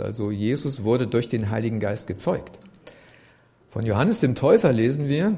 [0.00, 2.58] Also Jesus wurde durch den Heiligen Geist gezeugt.
[3.68, 5.36] Von Johannes dem Täufer lesen wir,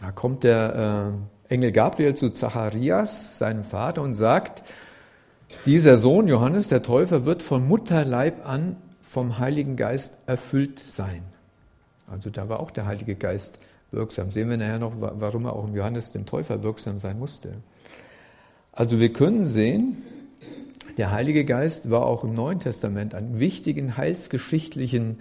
[0.00, 1.14] da kommt der
[1.48, 4.62] äh, Engel Gabriel zu Zacharias, seinem Vater, und sagt,
[5.64, 11.22] dieser Sohn Johannes der Täufer wird von Mutterleib an vom Heiligen Geist erfüllt sein.
[12.10, 13.58] Also da war auch der Heilige Geist
[13.90, 14.30] wirksam.
[14.30, 17.54] Sehen wir nachher noch, warum er auch im Johannes dem Täufer wirksam sein musste.
[18.72, 20.02] Also wir können sehen,
[20.96, 25.18] der Heilige Geist war auch im Neuen Testament an wichtigen heilsgeschichtlichen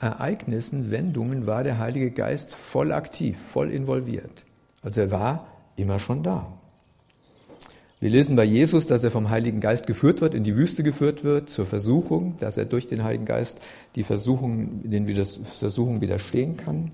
[0.00, 4.44] Ereignissen, Wendungen, war der Heilige Geist voll aktiv, voll involviert.
[4.82, 6.52] Also er war immer schon da.
[8.00, 11.24] Wir lesen bei Jesus, dass er vom Heiligen Geist geführt wird, in die Wüste geführt
[11.24, 13.60] wird, zur Versuchung, dass er durch den Heiligen Geist
[13.96, 16.90] die Versuchung, den Versuchungen widerstehen kann.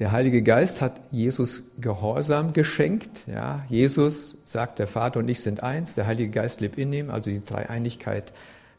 [0.00, 3.24] Der Heilige Geist hat Jesus Gehorsam geschenkt.
[3.26, 7.10] Ja, Jesus sagt, der Vater und ich sind eins, der Heilige Geist lebt in ihm,
[7.10, 8.32] also die Dreieinigkeit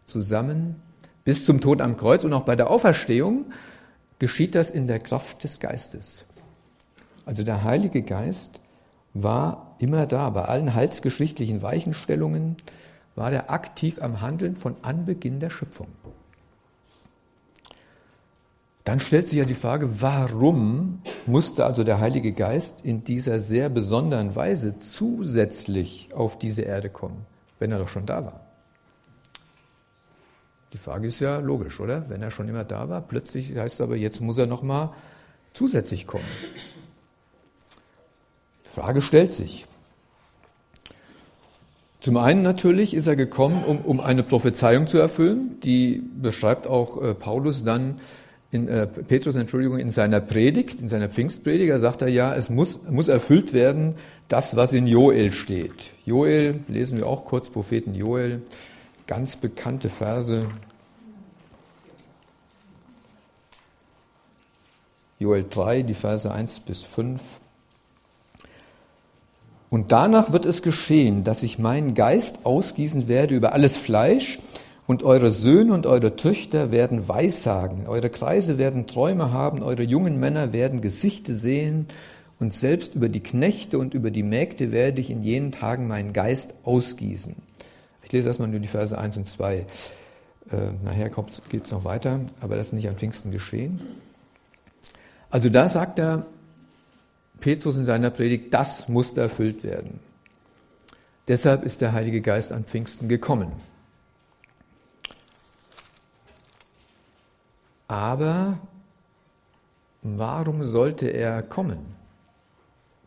[0.03, 0.81] zusammen.
[1.23, 3.45] Bis zum Tod am Kreuz und auch bei der Auferstehung
[4.17, 6.25] geschieht das in der Kraft des Geistes.
[7.27, 8.59] Also der Heilige Geist
[9.13, 10.31] war immer da.
[10.31, 12.55] Bei allen heilsgeschichtlichen Weichenstellungen
[13.13, 15.87] war er aktiv am Handeln von Anbeginn der Schöpfung.
[18.83, 23.69] Dann stellt sich ja die Frage, warum musste also der Heilige Geist in dieser sehr
[23.69, 27.25] besonderen Weise zusätzlich auf diese Erde kommen,
[27.59, 28.39] wenn er doch schon da war?
[30.73, 32.09] Die Frage ist ja logisch, oder?
[32.09, 34.93] Wenn er schon immer da war, plötzlich heißt es aber, jetzt muss er noch mal
[35.53, 36.25] zusätzlich kommen.
[38.65, 39.67] Die Frage stellt sich.
[41.99, 46.99] Zum einen natürlich ist er gekommen, um, um eine Prophezeiung zu erfüllen, die beschreibt auch
[46.99, 47.99] äh, Paulus dann
[48.51, 52.79] in äh, Petrus, Entschuldigung, in seiner Predigt, in seiner Pfingstpredigt, sagt er ja, es muss,
[52.89, 53.95] muss erfüllt werden,
[54.27, 55.91] das, was in Joel steht.
[56.05, 58.41] Joel, lesen wir auch kurz, Propheten Joel,
[59.07, 60.47] ganz bekannte Verse.
[65.19, 67.21] Joel 3, die Verse 1 bis 5.
[69.69, 74.39] Und danach wird es geschehen, dass ich meinen Geist ausgießen werde über alles Fleisch,
[74.87, 80.19] und eure Söhne und eure Töchter werden Weissagen, eure Kreise werden Träume haben, eure jungen
[80.19, 81.87] Männer werden Gesichte sehen,
[82.41, 86.11] und selbst über die Knechte und über die Mägde werde ich in jenen Tagen meinen
[86.11, 87.35] Geist ausgießen.
[88.03, 89.57] Ich lese erstmal nur die Verse 1 und 2.
[89.57, 89.65] Äh,
[90.83, 91.11] nachher
[91.49, 93.79] geht es noch weiter, aber das ist nicht am Pfingsten geschehen.
[95.29, 96.25] Also da sagt er,
[97.39, 99.99] Petrus in seiner Predigt, das musste erfüllt werden.
[101.27, 103.51] Deshalb ist der Heilige Geist an Pfingsten gekommen.
[107.91, 108.57] Aber
[110.01, 111.79] warum sollte er kommen?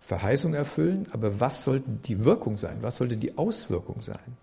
[0.02, 2.76] Verheißung erfüllen, aber was sollte die Wirkung sein?
[2.82, 4.36] Was sollte die Auswirkung sein?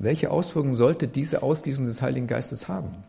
[0.00, 3.04] Welche Auswirkungen sollte diese Ausgießung des Heiligen Geistes haben?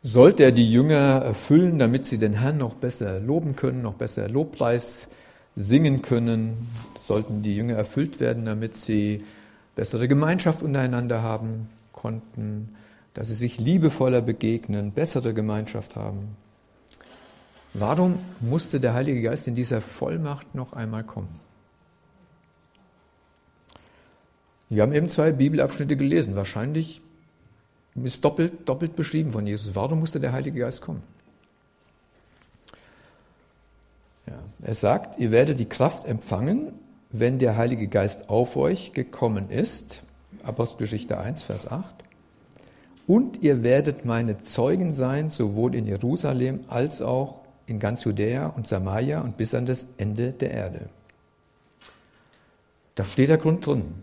[0.00, 4.28] Sollte er die Jünger erfüllen, damit sie den Herrn noch besser loben können, noch besser
[4.28, 5.08] Lobpreis
[5.56, 6.70] singen können?
[6.96, 9.24] Sollten die Jünger erfüllt werden, damit sie
[9.74, 11.68] bessere Gemeinschaft untereinander haben?
[12.02, 12.74] Konnten,
[13.14, 16.36] dass sie sich liebevoller begegnen, bessere Gemeinschaft haben.
[17.74, 21.40] Warum musste der Heilige Geist in dieser Vollmacht noch einmal kommen?
[24.68, 26.34] Wir haben eben zwei Bibelabschnitte gelesen.
[26.34, 27.02] Wahrscheinlich
[27.94, 29.74] ist doppelt, doppelt beschrieben von Jesus.
[29.74, 31.02] Warum musste der Heilige Geist kommen?
[34.26, 36.72] Ja, er sagt, ihr werdet die Kraft empfangen,
[37.10, 40.02] wenn der Heilige Geist auf euch gekommen ist.
[40.42, 41.94] Apostelgeschichte 1, Vers 8.
[43.06, 48.66] Und ihr werdet meine Zeugen sein, sowohl in Jerusalem als auch in ganz Judäa und
[48.66, 50.88] Samaria und bis an das Ende der Erde.
[52.94, 53.94] Da steht der Grund drin.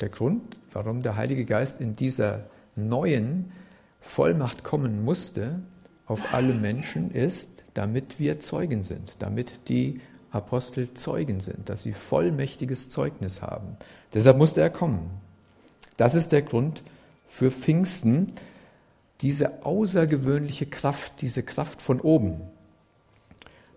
[0.00, 2.44] Der Grund, warum der Heilige Geist in dieser
[2.76, 3.52] neuen
[4.00, 5.60] Vollmacht kommen musste
[6.06, 10.00] auf alle Menschen, ist, damit wir Zeugen sind, damit die
[10.30, 13.76] Apostel Zeugen sind, dass sie vollmächtiges Zeugnis haben.
[14.12, 15.10] Deshalb musste er kommen.
[15.96, 16.82] Das ist der Grund
[17.26, 18.28] für Pfingsten,
[19.20, 22.40] diese außergewöhnliche Kraft, diese Kraft von oben,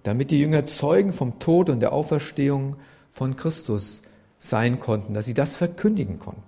[0.04, 2.75] damit die Jünger Zeugen vom Tod und der Auferstehung
[3.12, 4.02] von Christus
[4.40, 6.44] sein konnten, dass sie das verkündigen konnten.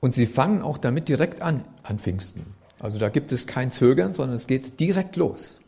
[0.00, 2.44] Und sie fangen auch damit direkt an, an Pfingsten.
[2.78, 5.60] Also da gibt es kein Zögern, sondern es geht direkt los.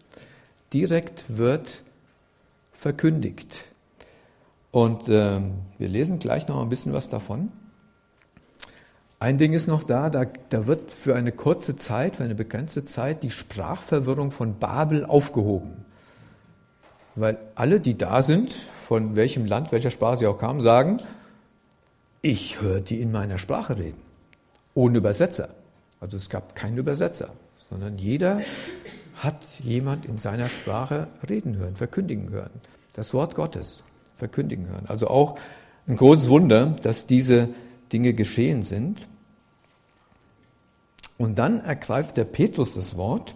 [0.73, 1.83] Direkt wird
[2.73, 3.65] verkündigt.
[4.71, 5.41] Und äh,
[5.79, 7.51] wir lesen gleich noch ein bisschen was davon.
[9.19, 12.85] Ein Ding ist noch da, da, da wird für eine kurze Zeit, für eine begrenzte
[12.85, 15.87] Zeit die Sprachverwirrung von Babel aufgehoben.
[17.15, 20.99] Weil alle, die da sind, von welchem Land, welcher Sprache sie auch kamen, sagen,
[22.21, 24.01] ich höre die in meiner Sprache reden,
[24.75, 25.49] ohne Übersetzer.
[25.99, 27.31] Also es gab keinen Übersetzer,
[27.71, 28.41] sondern jeder
[29.15, 32.51] hat jemand in seiner Sprache reden hören, verkündigen hören.
[32.95, 33.83] Das Wort Gottes
[34.15, 34.85] verkündigen hören.
[34.89, 35.39] Also auch
[35.89, 37.49] ein großes Wunder, dass diese
[37.93, 39.07] Dinge geschehen sind.
[41.19, 43.35] Und dann ergreift der Petrus das Wort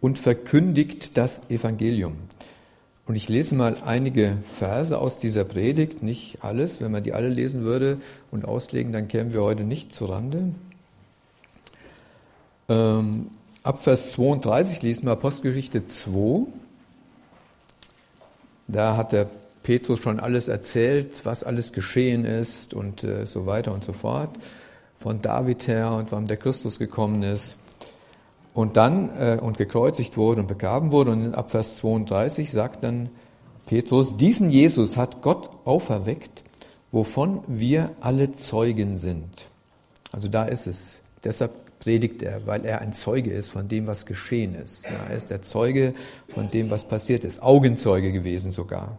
[0.00, 2.14] und verkündigt das Evangelium.
[3.06, 6.80] Und ich lese mal einige Verse aus dieser Predigt, nicht alles.
[6.80, 7.98] Wenn man die alle lesen würde
[8.30, 10.54] und auslegen, dann kämen wir heute nicht zurande.
[12.68, 13.30] Ähm,
[13.62, 16.46] ab Vers 32 lesen wir Apostelgeschichte 2.
[18.68, 19.28] Da hat der
[19.64, 24.30] Petrus schon alles erzählt, was alles geschehen ist und äh, so weiter und so fort.
[25.00, 27.56] Von David her und wann der Christus gekommen ist
[28.52, 31.10] und dann äh, und gekreuzigt wurde und begraben wurde.
[31.10, 33.08] Und in Abvers 32 sagt dann
[33.66, 36.42] Petrus, diesen Jesus hat Gott auferweckt,
[36.92, 39.46] wovon wir alle Zeugen sind.
[40.12, 41.00] Also da ist es.
[41.24, 44.84] Deshalb predigt er, weil er ein Zeuge ist von dem, was geschehen ist.
[44.84, 45.94] Ja, er ist der Zeuge
[46.28, 48.98] von dem, was passiert ist, Augenzeuge gewesen sogar.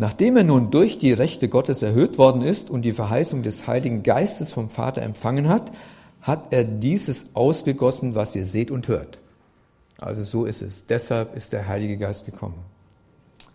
[0.00, 4.02] Nachdem er nun durch die Rechte Gottes erhöht worden ist und die Verheißung des Heiligen
[4.02, 5.70] Geistes vom Vater empfangen hat,
[6.22, 9.18] hat er dieses ausgegossen, was ihr seht und hört.
[9.98, 10.86] Also so ist es.
[10.86, 12.54] Deshalb ist der Heilige Geist gekommen.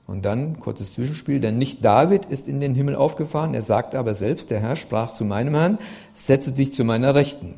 [0.06, 4.14] Und dann, kurzes Zwischenspiel, denn nicht David ist in den Himmel aufgefahren, er sagte aber
[4.14, 5.80] selbst, der Herr sprach zu meinem Herrn,
[6.14, 7.56] setze dich zu meiner Rechten,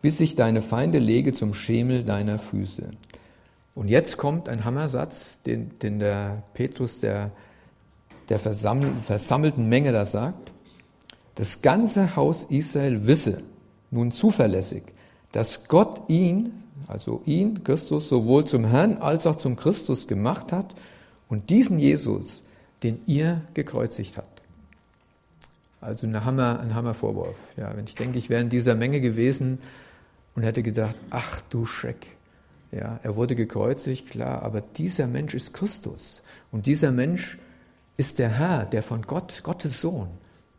[0.00, 2.84] bis ich deine Feinde lege zum Schemel deiner Füße.
[3.74, 7.30] Und jetzt kommt ein Hammersatz, den, den der Petrus der,
[8.28, 10.52] der versammelten Menge da sagt.
[11.34, 13.42] Das ganze Haus Israel wisse,
[13.90, 14.82] nun zuverlässig,
[15.32, 16.52] dass Gott ihn,
[16.86, 20.74] also ihn, Christus, sowohl zum Herrn als auch zum Christus gemacht hat
[21.28, 22.42] und diesen Jesus,
[22.82, 24.42] den ihr gekreuzigt habt.
[25.80, 27.36] Also ein, Hammer, ein Hammervorwurf.
[27.56, 29.58] Ja, wenn ich denke, ich wäre in dieser Menge gewesen
[30.34, 32.16] und hätte gedacht, ach du Schreck,
[32.72, 37.38] ja, er wurde gekreuzigt, klar, aber dieser Mensch ist Christus und dieser Mensch
[37.96, 40.08] ist der Herr, der von Gott, Gottes Sohn,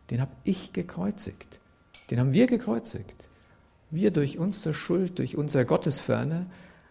[0.10, 1.60] den habe ich gekreuzigt.
[2.10, 3.13] Den haben wir gekreuzigt.
[3.89, 6.48] Wir durch unsere Schuld, durch unsere Gottesferne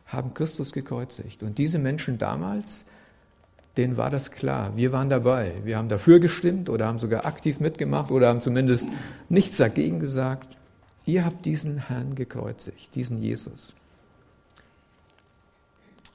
[0.07, 1.43] haben Christus gekreuzigt.
[1.43, 2.85] Und diese Menschen damals,
[3.77, 4.77] denen war das klar.
[4.77, 5.55] Wir waren dabei.
[5.65, 8.89] Wir haben dafür gestimmt oder haben sogar aktiv mitgemacht oder haben zumindest
[9.29, 10.57] nichts dagegen gesagt.
[11.05, 13.75] Ihr habt diesen Herrn gekreuzigt, diesen Jesus.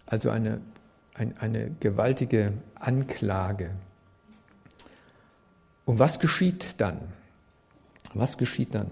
[0.06, 0.62] Also eine,
[1.14, 3.72] ein, eine gewaltige Anklage.
[5.86, 7.00] Und was geschieht dann?
[8.14, 8.92] Was geschieht dann?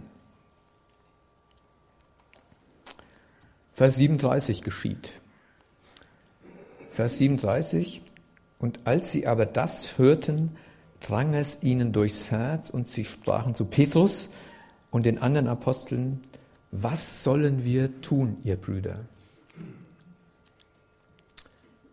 [3.74, 5.12] Vers 37 geschieht.
[6.92, 8.02] Vers 37,
[8.60, 10.58] und als sie aber das hörten,
[11.00, 14.30] drang es ihnen durchs Herz und sie sprachen zu Petrus
[14.92, 16.22] und den anderen Aposteln,
[16.72, 19.00] was sollen wir tun, ihr Brüder?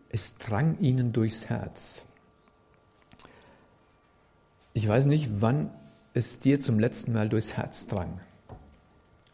[0.09, 2.03] Es drang ihnen durchs Herz.
[4.77, 5.71] Ich weiß nicht, wann
[6.13, 8.19] es dir zum letzten Mal durchs Herz drang.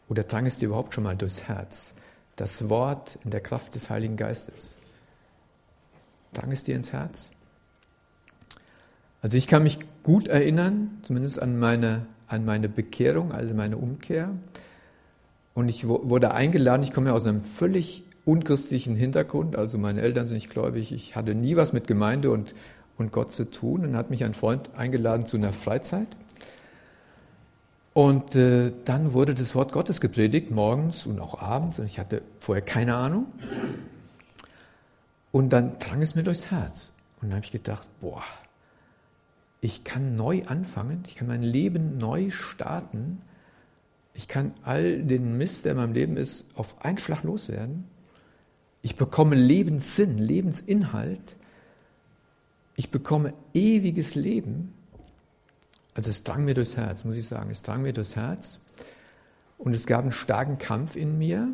[0.08, 1.92] Oder drang es dir überhaupt schon mal durchs Herz?
[2.36, 4.78] Das Wort in der Kraft des Heiligen Geistes.
[6.32, 7.30] Drang es dir ins Herz?
[9.20, 14.30] Also ich kann mich gut erinnern, zumindest an meine, an meine Bekehrung, also meine Umkehr.
[15.52, 20.24] Und ich wurde eingeladen, ich komme ja aus einem völlig unchristlichen Hintergrund, also meine Eltern
[20.24, 22.54] sind nicht gläubig, ich hatte nie was mit Gemeinde und,
[22.98, 23.82] und Gott zu tun.
[23.82, 26.08] Und dann hat mich ein Freund eingeladen zu einer Freizeit.
[27.92, 31.78] Und äh, dann wurde das Wort Gottes gepredigt, morgens und auch abends.
[31.78, 33.26] Und ich hatte vorher keine Ahnung.
[35.30, 36.92] Und dann drang es mir durchs Herz.
[37.20, 38.22] Und dann habe ich gedacht, boah,
[39.60, 43.22] ich kann neu anfangen, ich kann mein Leben neu starten.
[44.12, 47.84] Ich kann all den Mist, der in meinem Leben ist, auf einen Schlag loswerden.
[48.82, 51.36] Ich bekomme Lebenssinn, Lebensinhalt.
[52.76, 54.72] Ich bekomme ewiges Leben.
[55.94, 57.50] Also es drang mir durchs Herz, muss ich sagen.
[57.50, 58.60] Es drang mir durchs Herz.
[59.58, 61.52] Und es gab einen starken Kampf in mir.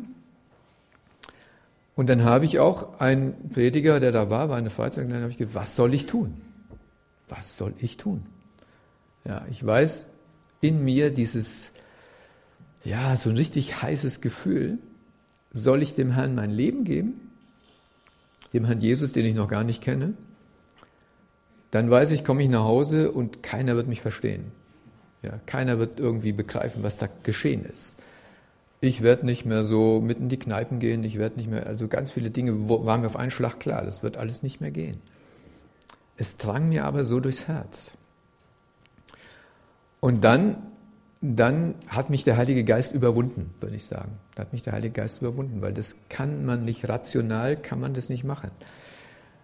[1.95, 5.21] Und dann habe ich auch einen Prediger, der da war, war eine Freizeit, und dann
[5.21, 6.41] habe ich gesagt, was soll ich tun?
[7.27, 8.25] Was soll ich tun?
[9.23, 10.07] Ja, ich weiß
[10.61, 11.71] in mir dieses,
[12.83, 14.79] ja, so ein richtig heißes Gefühl.
[15.53, 17.31] Soll ich dem Herrn mein Leben geben?
[18.53, 20.13] Dem Herrn Jesus, den ich noch gar nicht kenne?
[21.71, 24.51] Dann weiß ich, komme ich nach Hause und keiner wird mich verstehen.
[25.23, 27.95] Ja, keiner wird irgendwie begreifen, was da geschehen ist.
[28.81, 31.87] Ich werde nicht mehr so mitten in die Kneipen gehen, ich werde nicht mehr, also
[31.87, 34.97] ganz viele Dinge waren mir auf einen Schlag klar, das wird alles nicht mehr gehen.
[36.17, 37.91] Es drang mir aber so durchs Herz.
[39.99, 40.57] Und dann,
[41.21, 44.13] dann hat mich der Heilige Geist überwunden, würde ich sagen.
[44.33, 47.93] Da hat mich der Heilige Geist überwunden, weil das kann man nicht rational, kann man
[47.93, 48.49] das nicht machen.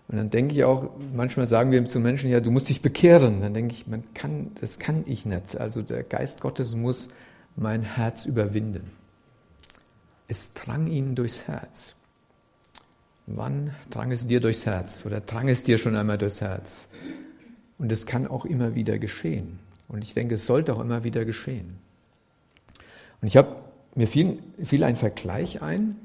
[0.09, 3.41] Und dann denke ich auch, manchmal sagen wir zu Menschen, ja, du musst dich bekehren.
[3.41, 5.57] Dann denke ich, man kann, das kann ich nicht.
[5.57, 7.09] Also der Geist Gottes muss
[7.57, 8.91] mein Herz überwinden.
[10.29, 11.93] Es drang ihnen durchs Herz.
[13.25, 16.87] Wann drang es dir durchs Herz oder drang es dir schon einmal durchs Herz?
[17.77, 19.59] Und es kann auch immer wieder geschehen.
[19.89, 21.77] Und ich denke, es sollte auch immer wieder geschehen.
[23.21, 23.55] Und ich habe,
[23.95, 25.95] mir fiel, fiel ein Vergleich ein,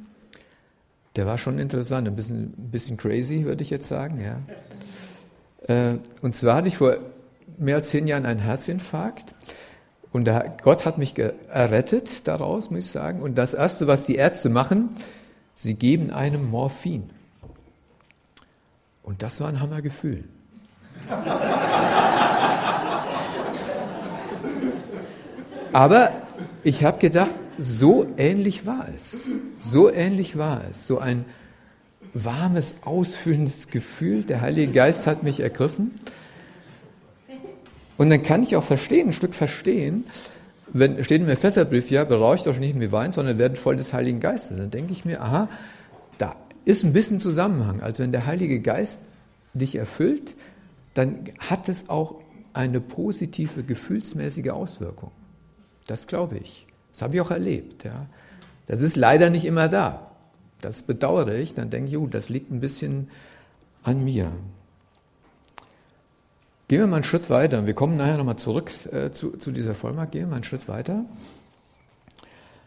[1.17, 4.21] der war schon interessant, ein bisschen, ein bisschen crazy, würde ich jetzt sagen.
[4.21, 5.75] Ja.
[5.75, 6.97] Äh, und zwar hatte ich vor
[7.59, 9.35] mehr als zehn Jahren einen Herzinfarkt.
[10.13, 10.29] Und
[10.63, 13.23] Gott hat mich errettet daraus, muss ich sagen.
[13.23, 14.91] Und das Erste, was die Ärzte machen,
[15.57, 17.09] sie geben einem Morphin.
[19.03, 20.25] Und das war ein Hammergefühl.
[25.73, 26.11] Aber
[26.63, 29.23] ich habe gedacht, so ähnlich war es.
[29.61, 30.87] So ähnlich war es.
[30.87, 31.25] So ein
[32.13, 34.25] warmes, ausfüllendes Gefühl.
[34.25, 35.93] Der Heilige Geist hat mich ergriffen.
[37.97, 40.05] Und dann kann ich auch verstehen, ein Stück verstehen,
[40.73, 44.21] wenn steht im Epheserbrief, ja, beraucht euch nicht mit Wein, sondern werdet voll des Heiligen
[44.21, 44.57] Geistes.
[44.57, 45.49] Dann denke ich mir, aha,
[46.19, 47.81] da ist ein bisschen Zusammenhang.
[47.81, 48.99] Also wenn der Heilige Geist
[49.55, 50.35] dich erfüllt,
[50.95, 52.17] dann hat es auch
[52.55, 55.11] eine positive, gefühlsmäßige Auswirkung.
[55.87, 56.67] Das glaube ich.
[56.93, 57.85] Das habe ich auch erlebt.
[57.85, 58.07] Ja.
[58.67, 60.11] Das ist leider nicht immer da.
[60.61, 61.55] Das bedauere ich.
[61.55, 63.09] Dann denke ich, oh, das liegt ein bisschen
[63.83, 64.31] an mir.
[66.69, 67.67] Gehen wir mal einen Schritt weiter.
[67.67, 70.13] Wir kommen nachher nochmal zurück äh, zu, zu dieser Vollmacht.
[70.13, 71.05] Gehen wir mal einen Schritt weiter.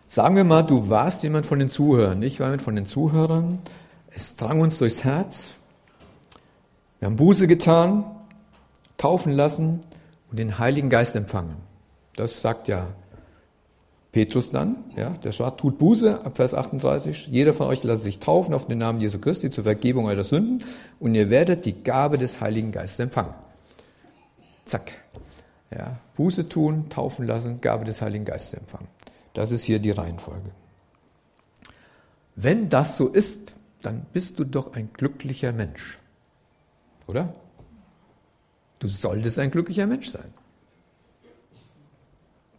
[0.08, 2.22] Sagen wir mal, du warst jemand von den Zuhörern.
[2.22, 3.60] Ich war jemand von den Zuhörern.
[4.14, 5.56] Es drang uns durchs Herz.
[7.00, 8.06] Wir haben Buße getan,
[8.98, 9.82] taufen lassen
[10.30, 11.56] und den Heiligen Geist empfangen.
[12.16, 12.88] Das sagt ja
[14.16, 18.20] Petrus dann, ja, der sagt, tut Buße, ab Vers 38, jeder von euch lasse sich
[18.20, 20.64] taufen auf den Namen Jesu Christi zur Vergebung eurer Sünden
[21.02, 23.34] und ihr werdet die Gabe des Heiligen Geistes empfangen.
[24.64, 24.94] Zack.
[25.70, 28.88] Ja, Buße tun, taufen lassen, Gabe des Heiligen Geistes empfangen.
[29.34, 30.50] Das ist hier die Reihenfolge.
[32.38, 36.00] Wenn das so ist, dann bist du doch ein glücklicher Mensch.
[37.08, 37.34] Oder?
[38.80, 40.34] Du solltest ein glücklicher Mensch sein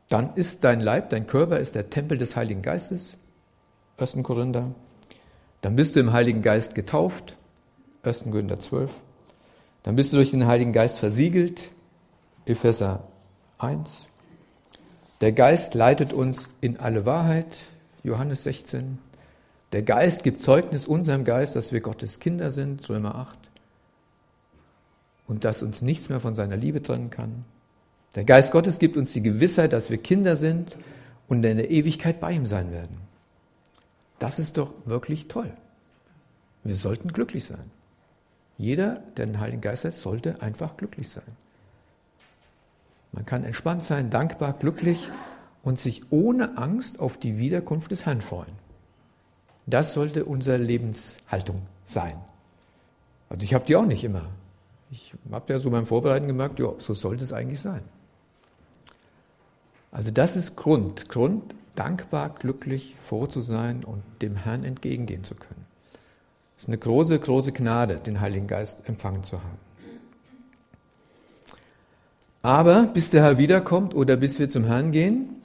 [0.09, 3.17] dann ist dein Leib, dein Körper ist der Tempel des Heiligen Geistes,
[3.99, 4.19] 1.
[4.23, 4.71] Korinther.
[5.63, 7.37] Dann bist du im Heiligen Geist getauft,
[8.05, 8.25] 1.
[8.31, 8.91] Korinther 12.
[9.83, 11.71] Dann bist du durch den Heiligen Geist versiegelt,
[12.45, 13.03] Epheser
[13.59, 14.07] 1.
[15.21, 17.57] Der Geist leitet uns in alle Wahrheit,
[18.05, 18.99] Johannes 16.
[19.73, 23.39] Der Geist gibt Zeugnis unserem Geist, dass wir Gottes Kinder sind, Römer 8.
[25.27, 27.45] Und dass uns nichts mehr von seiner Liebe trennen kann,
[28.17, 30.77] der Geist Gottes gibt uns die Gewissheit, dass wir Kinder sind
[31.29, 32.99] und in der Ewigkeit bei ihm sein werden.
[34.19, 35.53] Das ist doch wirklich toll.
[36.65, 37.65] Wir sollten glücklich sein.
[38.59, 41.25] Jeder, der den Heiligen Geist hat, sollte einfach glücklich sein.
[43.13, 45.11] Man kann entspannt sein, dankbar, glücklich
[45.63, 48.53] und sich ohne Angst auf die Wiederkunft des Herrn freuen.
[49.67, 52.17] Das sollte unsere Lebenshaltung sein.
[53.29, 54.23] Also ich habe die auch nicht immer.
[54.91, 57.83] Ich habe ja so beim Vorbereiten gemerkt, ja, so sollte es eigentlich sein.
[59.93, 65.35] Also das ist Grund, Grund, dankbar, glücklich, froh zu sein und dem Herrn entgegengehen zu
[65.35, 65.65] können.
[66.57, 69.59] Es ist eine große, große Gnade, den Heiligen Geist empfangen zu haben.
[72.43, 75.43] Aber bis der Herr wiederkommt oder bis wir zum Herrn gehen,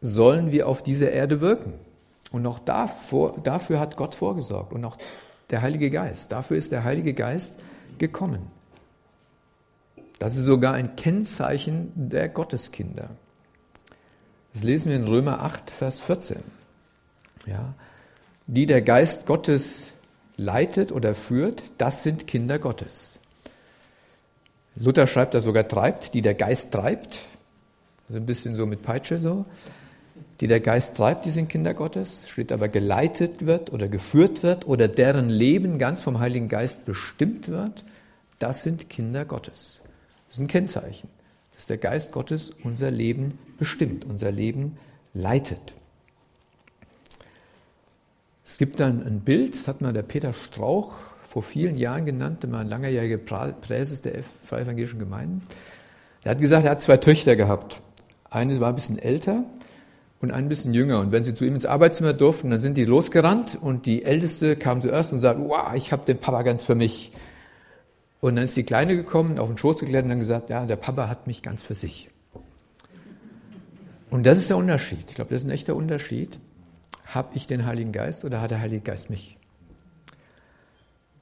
[0.00, 1.74] sollen wir auf dieser Erde wirken.
[2.32, 4.98] Und auch davor, dafür hat Gott vorgesorgt und auch
[5.50, 6.32] der Heilige Geist.
[6.32, 7.58] Dafür ist der Heilige Geist
[7.98, 8.50] gekommen.
[10.20, 13.08] Das ist sogar ein Kennzeichen der Gotteskinder.
[14.52, 16.36] Das lesen wir in Römer 8, Vers 14.
[17.46, 17.72] Ja,
[18.46, 19.92] die der Geist Gottes
[20.36, 23.18] leitet oder führt, das sind Kinder Gottes.
[24.76, 27.20] Luther schreibt da sogar treibt, die der Geist treibt.
[28.06, 29.46] Also ein bisschen so mit Peitsche so.
[30.40, 32.24] Die der Geist treibt, die sind Kinder Gottes.
[32.28, 37.48] Steht aber geleitet wird oder geführt wird oder deren Leben ganz vom Heiligen Geist bestimmt
[37.48, 37.84] wird.
[38.38, 39.79] Das sind Kinder Gottes.
[40.30, 41.08] Das ist ein Kennzeichen,
[41.56, 44.78] dass der Geist Gottes unser Leben bestimmt, unser Leben
[45.12, 45.74] leitet.
[48.44, 50.94] Es gibt dann ein Bild, das hat mal der Peter Strauch
[51.28, 55.42] vor vielen Jahren genannt, der war ein langerjähriger Präses der Freie Evangelischen Gemeinden.
[56.22, 57.80] Er hat gesagt, er hat zwei Töchter gehabt.
[58.30, 59.44] Eine war ein bisschen älter
[60.20, 61.00] und ein bisschen jünger.
[61.00, 64.54] Und wenn sie zu ihm ins Arbeitszimmer durften, dann sind die losgerannt und die Älteste
[64.54, 67.10] kam zuerst und sagte, wow, ich habe den Papa ganz für mich.
[68.20, 70.76] Und dann ist die Kleine gekommen, auf den Schoß geklettert und dann gesagt, ja, der
[70.76, 72.10] Papa hat mich ganz für sich.
[74.10, 75.06] Und das ist der Unterschied.
[75.08, 76.38] Ich glaube, das ist ein echter Unterschied.
[77.06, 79.38] Habe ich den Heiligen Geist oder hat der Heilige Geist mich?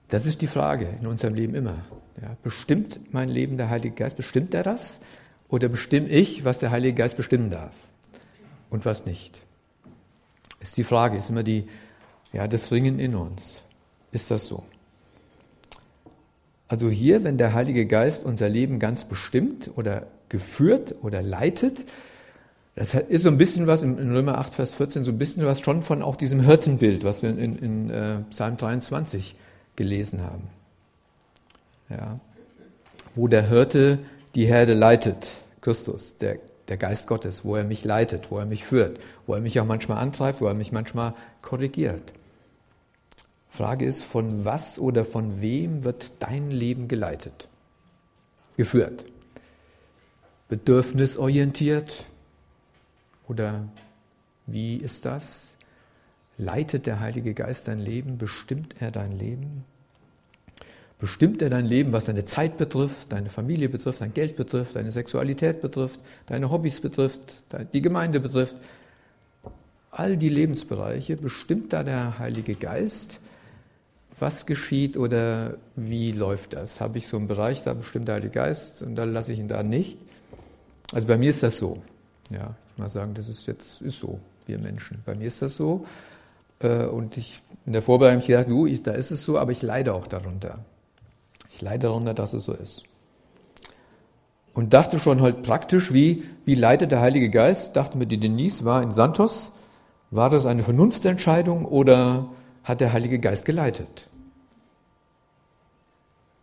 [0.09, 1.85] Das ist die Frage in unserem Leben immer.
[2.21, 4.17] Ja, bestimmt mein Leben der Heilige Geist?
[4.17, 4.99] Bestimmt er das?
[5.49, 7.73] Oder bestimme ich, was der Heilige Geist bestimmen darf
[8.71, 9.41] und was nicht?
[10.61, 11.67] Ist die Frage, ist immer die,
[12.33, 13.63] ja, das Ringen in uns.
[14.13, 14.65] Ist das so?
[16.69, 21.85] Also hier, wenn der Heilige Geist unser Leben ganz bestimmt oder geführt oder leitet,
[22.75, 25.61] das ist so ein bisschen was in Römer 8, Vers 14, so ein bisschen was
[25.61, 29.35] schon von auch diesem Hirtenbild, was wir in, in äh, Psalm 23
[29.75, 30.45] gelesen haben.
[31.91, 32.21] Ja.
[33.17, 33.99] Wo der Hirte
[34.37, 38.65] die Herde leitet, Christus, der, der Geist Gottes, wo er mich leitet, wo er mich
[38.65, 42.13] führt, wo er mich auch manchmal antreibt, wo er mich manchmal korrigiert.
[43.59, 47.49] Frage ist, von was oder von wem wird dein Leben geleitet,
[48.57, 49.05] geführt?
[50.49, 52.05] Bedürfnisorientiert
[53.27, 53.65] oder
[54.47, 55.57] wie ist das?
[56.37, 58.17] Leitet der Heilige Geist dein Leben?
[58.17, 59.65] Bestimmt er dein Leben?
[61.01, 64.93] Bestimmt er dein Leben, was deine Zeit betrifft, deine Familie betrifft, dein Geld betrifft, deine
[64.93, 68.55] Sexualität betrifft, deine Hobbys betrifft, die Gemeinde betrifft?
[69.91, 73.19] All die Lebensbereiche bestimmt da der Heilige Geist
[74.21, 76.81] was geschieht oder wie läuft das?
[76.81, 79.49] Habe ich so einen Bereich, da bestimmt der Heilige Geist und dann lasse ich ihn
[79.49, 79.99] da nicht?
[80.93, 81.83] Also bei mir ist das so.
[82.31, 85.03] Ja, ich mal sagen, das ist jetzt ist so, wir Menschen.
[85.05, 85.87] Bei mir ist das so.
[86.61, 89.39] Äh, und ich in der Vorbereitung habe ich gedacht, du, ich, da ist es so,
[89.39, 90.61] aber ich leide auch darunter.
[91.51, 92.85] Ich leide darunter, dass es so ist.
[94.55, 97.77] Und dachte schon halt praktisch, wie, wie leitet der Heilige Geist?
[97.77, 99.51] Dachte mir, die Denise war in Santos.
[100.11, 102.31] War das eine Vernunftentscheidung oder
[102.69, 104.09] hat der Heilige Geist geleitet?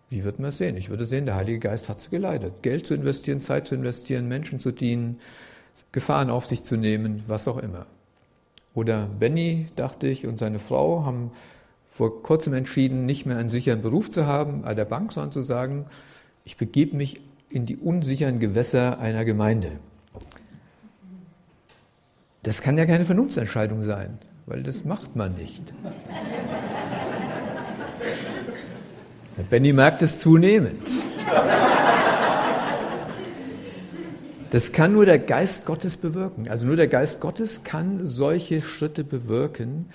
[0.10, 0.76] Wie wird man es sehen?
[0.76, 2.64] Ich würde sehen, der Heilige Geist hat sie geleitet.
[2.64, 5.20] Geld zu investieren, Zeit zu investieren, Menschen zu dienen,
[5.92, 7.86] Gefahren auf sich zu nehmen, was auch immer.
[8.74, 11.32] Oder Benny, dachte ich, und seine Frau haben
[11.88, 15.42] vor kurzem entschieden, nicht mehr einen sicheren Beruf zu haben, bei der Bank, sondern zu
[15.42, 15.86] sagen,
[16.44, 19.74] ich begebe mich in die unsicheren Gewässer einer Gemeinde.
[22.44, 25.62] Das kann ja keine Vernunftsentscheidung sein, weil das macht man nicht.
[29.50, 30.88] Benny merkt es zunehmend.
[34.52, 36.48] Das kann nur der Geist Gottes bewirken.
[36.48, 39.90] Also nur der Geist Gottes kann solche Schritte bewirken,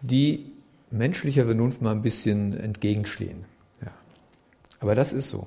[0.00, 0.52] die
[0.90, 3.44] menschlicher Vernunft mal ein bisschen entgegenstehen.
[3.82, 3.90] Ja.
[4.80, 5.46] Aber das ist so.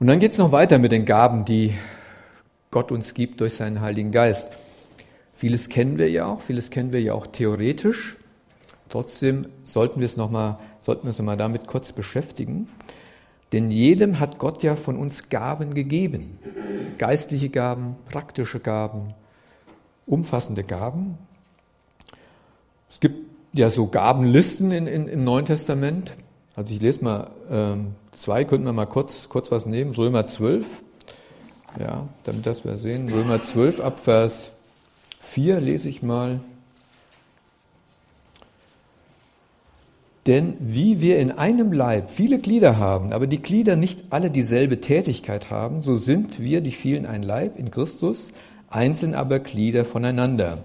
[0.00, 1.74] Und dann geht es noch weiter mit den Gaben, die
[2.70, 4.48] Gott uns gibt durch seinen Heiligen Geist.
[5.38, 8.16] Vieles kennen wir ja auch, vieles kennen wir ja auch theoretisch.
[8.88, 12.66] Trotzdem sollten wir es noch mal, sollten wir uns noch mal damit kurz beschäftigen.
[13.52, 16.40] Denn jedem hat Gott ja von uns Gaben gegeben.
[16.98, 19.14] Geistliche Gaben, praktische Gaben,
[20.08, 21.16] umfassende Gaben.
[22.90, 23.20] Es gibt
[23.52, 26.14] ja so Gabenlisten in, in, im Neuen Testament.
[26.56, 29.92] Also ich lese mal ähm, zwei, könnten wir mal kurz, kurz was nehmen.
[29.92, 30.66] Römer 12.
[31.78, 33.08] Ja, damit das wir sehen.
[33.08, 34.50] Römer 12 ab Vers
[35.28, 36.40] 4 lese ich mal.
[40.26, 44.80] Denn wie wir in einem Leib viele Glieder haben, aber die Glieder nicht alle dieselbe
[44.80, 48.32] Tätigkeit haben, so sind wir, die vielen, ein Leib in Christus,
[48.68, 50.64] einzeln aber Glieder voneinander.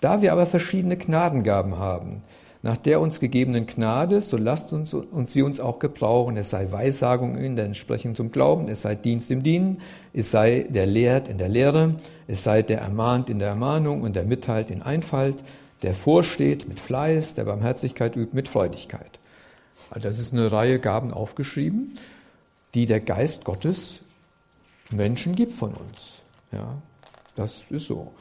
[0.00, 2.22] Da wir aber verschiedene Gnadengaben haben,
[2.62, 6.36] nach der uns gegebenen Gnade, so lasst uns und sie uns auch gebrauchen.
[6.36, 9.80] Es sei Weissagung in der Entsprechung zum Glauben, es sei Dienst im Dienen,
[10.12, 11.96] es sei der Lehrt in der Lehre,
[12.28, 15.42] es sei der ermahnt in der Ermahnung und der mitteilt in Einfalt,
[15.82, 19.18] der vorsteht mit Fleiß, der Barmherzigkeit übt mit Freudigkeit.
[19.90, 21.98] Also das ist eine Reihe Gaben aufgeschrieben,
[22.74, 24.02] die der Geist Gottes
[24.90, 26.20] Menschen gibt von uns.
[26.52, 26.76] Ja,
[27.34, 28.12] das ist so.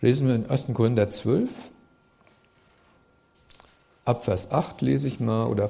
[0.00, 0.68] Lesen wir in 1.
[0.72, 1.50] Korinther 12,
[4.06, 5.64] ab Vers 8 lese ich mal, oder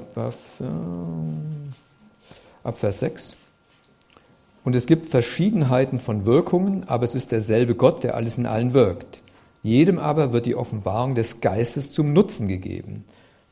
[2.63, 3.35] ab, Vers 6.
[4.63, 8.75] Und es gibt Verschiedenheiten von Wirkungen, aber es ist derselbe Gott, der alles in allen
[8.75, 9.23] wirkt.
[9.63, 13.05] Jedem aber wird die Offenbarung des Geistes zum Nutzen gegeben.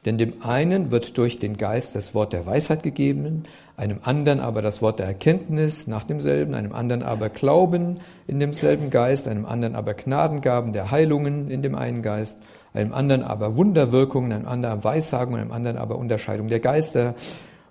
[0.05, 3.45] Denn dem einen wird durch den Geist das Wort der Weisheit gegeben,
[3.77, 8.91] einem anderen aber das Wort der Erkenntnis nach demselben, einem anderen aber Glauben in demselben
[8.91, 12.39] Geist, einem anderen aber Gnadengaben der Heilungen in dem einen Geist,
[12.75, 17.15] einem anderen aber Wunderwirkungen, einem anderen Weissagung, einem anderen aber Unterscheidung der Geister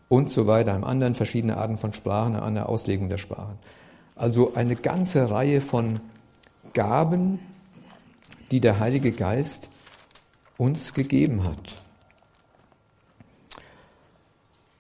[0.10, 3.60] und so weiter, einem anderen verschiedene Arten von Sprachen, einer anderen Auslegung der Sprachen.
[4.16, 6.00] Also eine ganze Reihe von
[6.74, 7.40] Gaben,
[8.52, 9.70] die der Heilige Geist
[10.58, 11.76] uns gegeben hat.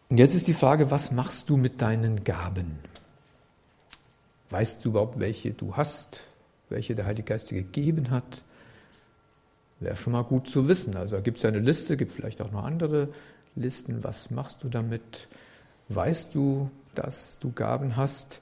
[0.09, 2.79] Und jetzt ist die Frage, was machst du mit deinen Gaben?
[4.51, 6.21] Weißt du überhaupt, welche du hast,
[6.69, 8.43] welche der Heilige Geist dir gegeben hat?
[9.83, 10.95] Wäre schon mal gut zu wissen.
[10.95, 13.09] Also da gibt es ja eine Liste, gibt vielleicht auch noch andere
[13.55, 14.03] Listen.
[14.03, 15.27] Was machst du damit?
[15.89, 18.41] Weißt du, dass du Gaben hast?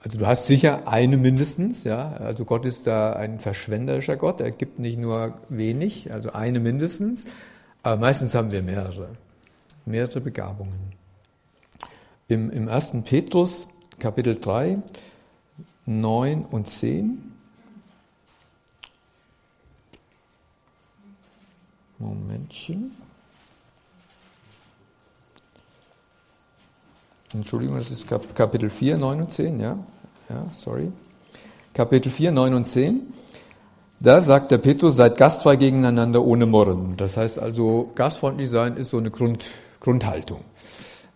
[0.00, 2.12] Also du hast sicher eine mindestens, ja.
[2.14, 4.40] Also Gott ist da ein verschwenderischer Gott.
[4.40, 7.24] Er gibt nicht nur wenig, also eine mindestens.
[7.82, 9.08] Aber meistens haben wir mehrere,
[9.86, 10.92] mehrere Begabungen.
[12.28, 12.92] Im, im 1.
[13.04, 14.78] Petrus, Kapitel 3,
[15.86, 17.31] 9 und 10.
[22.02, 22.92] Momentchen.
[27.32, 29.78] Entschuldigung, das ist Kapitel 4, 9 und 10, ja?
[30.28, 30.92] Ja, sorry.
[31.72, 33.00] Kapitel 4, 9 und 10.
[34.00, 36.96] Da sagt der Petrus, seid gastfrei gegeneinander ohne Murren.
[36.96, 39.48] Das heißt also, gastfreundlich sein ist so eine Grund,
[39.80, 40.40] Grundhaltung.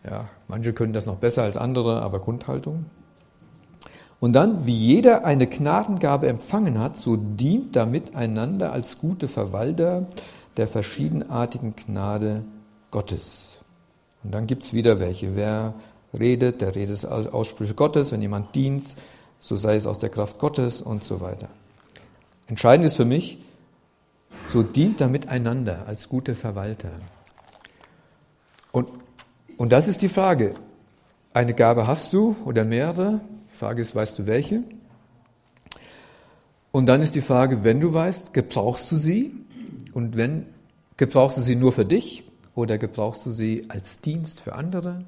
[0.08, 2.86] Ja, manche können das noch besser als andere, aber Grundhaltung.
[4.20, 10.06] Und dann, wie jeder eine Gnadengabe empfangen hat, so dient damit einander als gute Verwalter
[10.56, 12.44] der verschiedenartigen Gnade
[12.90, 13.58] Gottes.
[14.24, 15.36] Und dann gibt es wieder welche.
[15.36, 15.74] Wer
[16.18, 18.84] redet, der redet Aussprüche Gottes, wenn jemand dient,
[19.38, 21.48] so sei es aus der Kraft Gottes und so weiter.
[22.46, 23.38] Entscheidend ist für mich,
[24.46, 26.90] so dient er miteinander als gute Verwalter.
[28.72, 28.90] Und,
[29.56, 30.54] und das ist die Frage.
[31.32, 33.20] Eine Gabe hast du oder mehrere?
[33.52, 34.62] Die Frage ist, weißt du welche?
[36.72, 39.32] Und dann ist die Frage, wenn du weißt, gebrauchst du sie?
[39.96, 40.44] Und wenn,
[40.98, 45.06] gebrauchst du sie nur für dich oder gebrauchst du sie als Dienst für andere?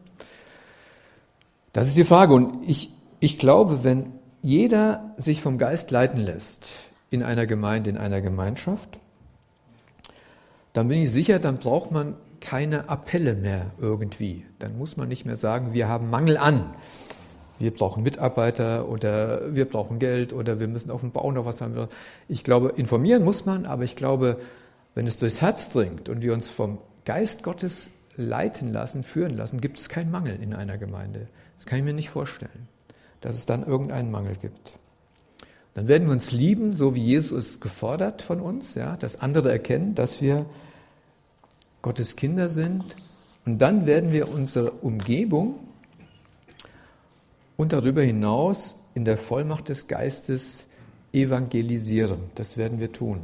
[1.75, 2.33] Das ist die Frage.
[2.33, 6.71] Und ich, ich glaube, wenn jeder sich vom Geist leiten lässt
[7.11, 8.99] in einer Gemeinde, in einer Gemeinschaft,
[10.73, 14.47] dann bin ich sicher, dann braucht man keine Appelle mehr irgendwie.
[14.59, 16.65] Dann muss man nicht mehr sagen, wir haben Mangel an.
[17.59, 21.61] Wir brauchen Mitarbeiter oder wir brauchen Geld oder wir müssen auf dem Bau noch was
[21.61, 21.89] haben.
[22.27, 24.39] Ich glaube, informieren muss man, aber ich glaube,
[24.95, 29.61] wenn es durchs Herz dringt und wir uns vom Geist Gottes leiten lassen, führen lassen,
[29.61, 31.29] gibt es keinen Mangel in einer Gemeinde.
[31.57, 32.69] Das kann ich mir nicht vorstellen,
[33.21, 34.73] dass es dann irgendeinen Mangel gibt.
[35.75, 39.53] Dann werden wir uns lieben, so wie Jesus es gefordert von uns, ja, dass andere
[39.53, 40.47] erkennen, dass wir
[41.83, 42.97] Gottes Kinder sind.
[43.47, 45.61] Und dann werden wir unsere Umgebung
[47.57, 50.65] und darüber hinaus in der Vollmacht des Geistes
[51.13, 52.19] evangelisieren.
[52.35, 53.21] Das werden wir tun.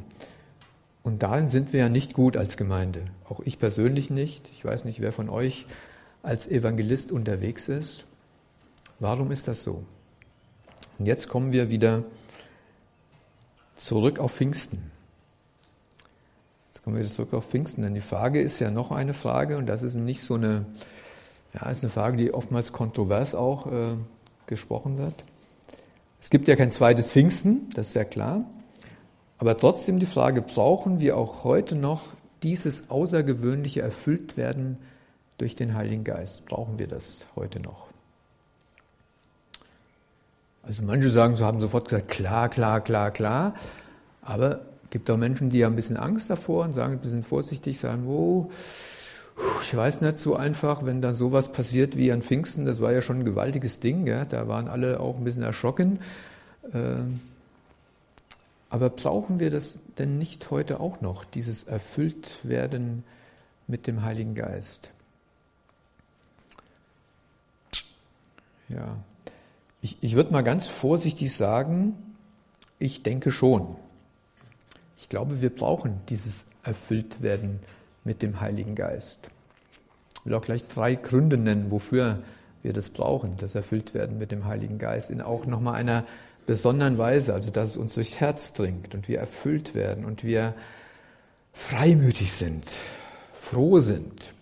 [1.05, 3.05] Und darin sind wir ja nicht gut als Gemeinde.
[3.29, 4.51] Auch ich persönlich nicht.
[4.53, 5.67] Ich weiß nicht, wer von euch
[6.23, 8.05] als Evangelist unterwegs ist.
[8.99, 9.85] Warum ist das so?
[10.99, 12.05] Und jetzt kommen wir wieder
[13.77, 14.90] zurück auf Pfingsten.
[16.73, 19.59] Jetzt kommen wir wieder zurück auf Pfingsten, denn die Frage ist ja noch eine Frage
[19.59, 20.64] und das ist nicht so eine,
[21.53, 23.97] ja, ist eine Frage, die oftmals kontrovers auch äh,
[24.47, 25.25] gesprochen wird.
[26.19, 28.47] Es gibt ja kein zweites Pfingsten, das ist ja klar.
[29.38, 32.03] Aber trotzdem die Frage, brauchen wir auch heute noch
[32.42, 34.79] dieses außergewöhnliche Erfülltwerden
[35.38, 36.47] durch den Heiligen Geist?
[36.47, 37.88] Brauchen wir das heute noch?
[40.62, 43.55] Also manche sagen, so haben sofort gesagt, klar, klar, klar, klar.
[44.23, 47.23] Aber es gibt auch Menschen, die haben ein bisschen Angst davor und sagen ein bisschen
[47.23, 48.51] vorsichtig, sagen, wo,
[49.62, 53.03] ich weiß nicht so einfach, wenn da sowas passiert wie an Pfingsten, das war ja
[53.03, 55.99] schon ein gewaltiges Ding, ja, da waren alle auch ein bisschen erschrocken.
[56.73, 57.20] Ähm,
[58.75, 63.05] aber brauchen wir das denn nicht heute auch noch, dieses Erfülltwerden
[63.69, 64.91] mit dem Heiligen Geist?
[68.69, 68.97] Ja,
[69.81, 71.95] ich, ich würde mal ganz vorsichtig sagen,
[72.81, 73.77] ich denke schon.
[74.97, 77.61] Ich glaube, wir brauchen dieses Erfülltwerden
[78.03, 79.31] mit dem Heiligen Geist.
[80.17, 82.25] Ich will auch gleich drei Gründe nennen, wofür
[82.65, 86.05] wir das brauchen, das Erfülltwerden mit dem Heiligen Geist, in auch nochmal einer
[86.47, 90.55] besonderen Weise, also dass es uns durchs Herz dringt und wir erfüllt werden und wir
[91.53, 92.65] freimütig sind,
[93.35, 94.35] froh sind,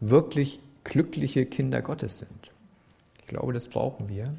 [0.00, 2.52] wirklich glückliche Kinder Gottes sind.
[3.20, 4.34] Ich glaube, das brauchen wir.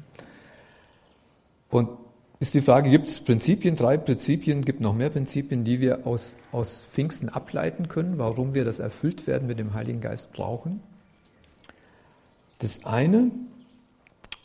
[1.70, 1.88] Und
[2.40, 6.36] ist die Frage, gibt es Prinzipien, drei Prinzipien, gibt noch mehr Prinzipien, die wir aus,
[6.52, 10.80] aus Pfingsten ableiten können, warum wir das erfüllt werden mit dem Heiligen Geist brauchen?
[12.58, 13.30] Das eine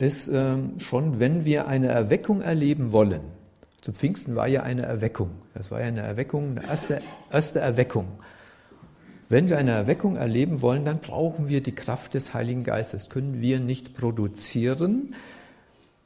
[0.00, 3.20] ist äh, schon, wenn wir eine Erweckung erleben wollen.
[3.80, 5.30] Zu Pfingsten war ja eine Erweckung.
[5.54, 8.06] Das war ja eine Erweckung, eine erste, erste Erweckung.
[9.28, 13.08] Wenn wir eine Erweckung erleben wollen, dann brauchen wir die Kraft des Heiligen Geistes.
[13.08, 15.14] Können wir nicht produzieren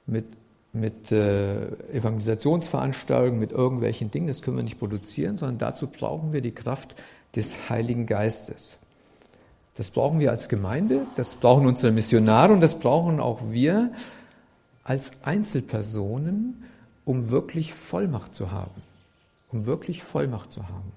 [0.07, 0.27] mit
[0.75, 6.41] mit äh, Evangelisationsveranstaltungen, mit irgendwelchen Dingen, das können wir nicht produzieren, sondern dazu brauchen wir
[6.41, 6.97] die Kraft
[7.37, 8.77] des Heiligen Geistes.
[9.77, 13.93] Das brauchen wir als Gemeinde, das brauchen unsere Missionare und das brauchen auch wir
[14.85, 16.65] als Einzelpersonen,
[17.05, 18.83] um wirklich Vollmacht zu haben.
[19.51, 20.93] Um wirklich Vollmacht zu haben.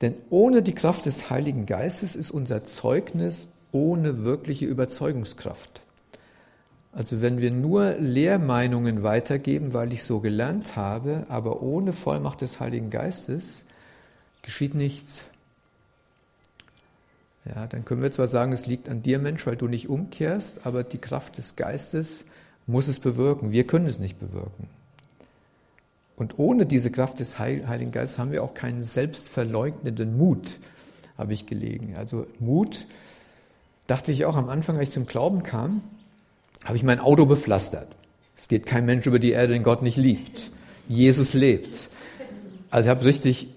[0.00, 5.80] Denn ohne die Kraft des Heiligen Geistes ist unser Zeugnis ohne wirkliche Überzeugungskraft.
[6.92, 12.58] Also wenn wir nur Lehrmeinungen weitergeben, weil ich so gelernt habe, aber ohne Vollmacht des
[12.60, 13.64] Heiligen Geistes,
[14.42, 15.24] geschieht nichts.
[17.54, 20.60] Ja, dann können wir zwar sagen, es liegt an dir, Mensch, weil du nicht umkehrst,
[20.64, 22.24] aber die Kraft des Geistes
[22.66, 23.52] muss es bewirken.
[23.52, 24.68] Wir können es nicht bewirken.
[26.16, 30.58] Und ohne diese Kraft des Heiligen Geistes haben wir auch keinen selbstverleugnenden Mut,
[31.18, 31.94] habe ich gelegen.
[31.96, 32.86] Also Mut,
[33.86, 35.82] dachte ich auch am Anfang, als ich zum Glauben kam,
[36.64, 37.88] habe ich mein Auto bepflastert.
[38.36, 40.50] Es geht kein Mensch über die Erde, den Gott nicht liebt.
[40.88, 41.88] Jesus lebt.
[42.70, 43.48] Also ich habe richtig,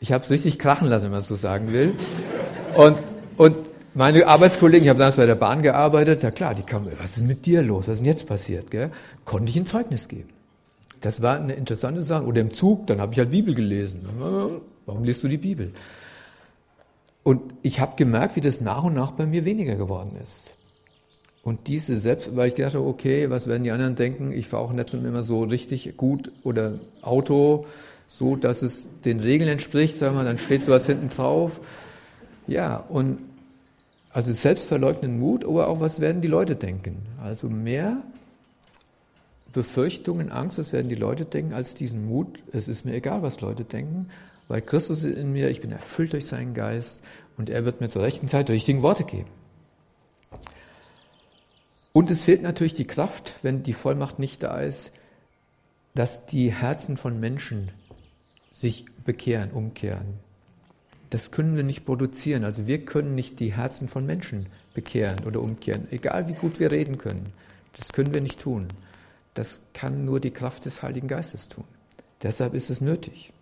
[0.00, 1.94] ich habe es richtig krachen lassen, wenn man es so sagen will.
[2.76, 2.98] Und,
[3.42, 3.56] und
[3.94, 7.24] meine Arbeitskollegen, ich habe damals bei der Bahn gearbeitet, ja klar, die kamen, was ist
[7.24, 8.70] mit dir los, was ist denn jetzt passiert?
[8.70, 8.90] Gell?
[9.24, 10.30] Konnte ich ein Zeugnis geben.
[11.00, 12.24] Das war eine interessante Sache.
[12.24, 14.08] Oder im Zug, dann habe ich halt Bibel gelesen.
[14.86, 15.72] Warum liest du die Bibel?
[17.24, 20.54] Und ich habe gemerkt, wie das nach und nach bei mir weniger geworden ist.
[21.42, 24.30] Und diese selbst, weil ich dachte, okay, was werden die anderen denken?
[24.30, 27.66] Ich fahre auch nicht immer so richtig gut oder Auto,
[28.06, 31.58] so dass es den Regeln entspricht, sagen wir, dann steht sowas hinten drauf.
[32.46, 33.18] Ja, und
[34.12, 37.02] also selbstverleugnenden Mut, aber auch was werden die Leute denken?
[37.22, 38.02] Also mehr
[39.52, 43.40] Befürchtungen, Angst, was werden die Leute denken, als diesen Mut, es ist mir egal, was
[43.40, 44.08] Leute denken,
[44.48, 47.02] weil Christus ist in mir, ich bin erfüllt durch seinen Geist
[47.36, 49.28] und er wird mir zur rechten Zeit die richtigen Worte geben.
[51.92, 54.92] Und es fehlt natürlich die Kraft, wenn die Vollmacht nicht da ist,
[55.94, 57.70] dass die Herzen von Menschen
[58.52, 60.18] sich bekehren, umkehren.
[61.12, 62.42] Das können wir nicht produzieren.
[62.42, 66.70] Also wir können nicht die Herzen von Menschen bekehren oder umkehren, egal wie gut wir
[66.70, 67.34] reden können.
[67.76, 68.68] Das können wir nicht tun.
[69.34, 71.64] Das kann nur die Kraft des Heiligen Geistes tun.
[72.22, 73.34] Deshalb ist es nötig.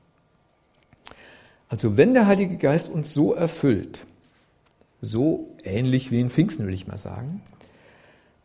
[1.68, 4.04] Also wenn der Heilige Geist uns so erfüllt,
[5.00, 7.40] so ähnlich wie in Pfingsten will ich mal sagen,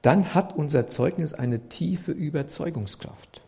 [0.04, 3.42] dann hat unser Zeugnis eine tiefe Überzeugungskraft.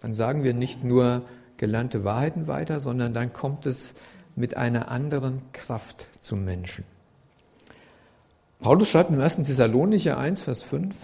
[0.00, 1.22] Dann sagen wir nicht nur
[1.56, 3.94] gelernte Wahrheiten weiter, sondern dann kommt es
[4.38, 6.84] mit einer anderen Kraft zum Menschen.
[8.60, 9.36] Paulus schreibt im 1.
[9.36, 10.96] Thessalonicher 1, Vers 5,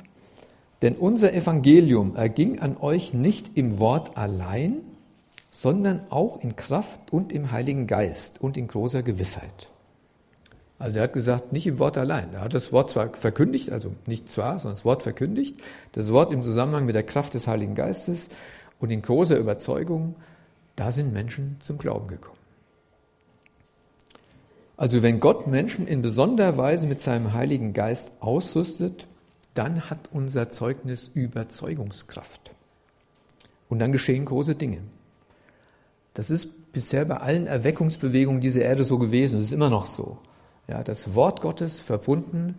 [0.82, 4.82] denn unser Evangelium erging an euch nicht im Wort allein,
[5.50, 9.70] sondern auch in Kraft und im Heiligen Geist und in großer Gewissheit.
[10.78, 12.34] Also er hat gesagt, nicht im Wort allein.
[12.34, 15.56] Er hat das Wort zwar verkündigt, also nicht zwar, sondern das Wort verkündigt,
[15.92, 18.28] das Wort im Zusammenhang mit der Kraft des Heiligen Geistes
[18.80, 20.16] und in großer Überzeugung,
[20.74, 22.43] da sind Menschen zum Glauben gekommen.
[24.76, 29.06] Also wenn Gott Menschen in besonderer Weise mit seinem Heiligen Geist ausrüstet,
[29.54, 32.50] dann hat unser Zeugnis Überzeugungskraft.
[33.68, 34.78] Und dann geschehen große Dinge.
[36.14, 39.37] Das ist bisher bei allen Erweckungsbewegungen dieser Erde so gewesen.
[39.37, 40.18] Das ist immer noch so.
[40.68, 42.56] Ja, das Wort Gottes verbunden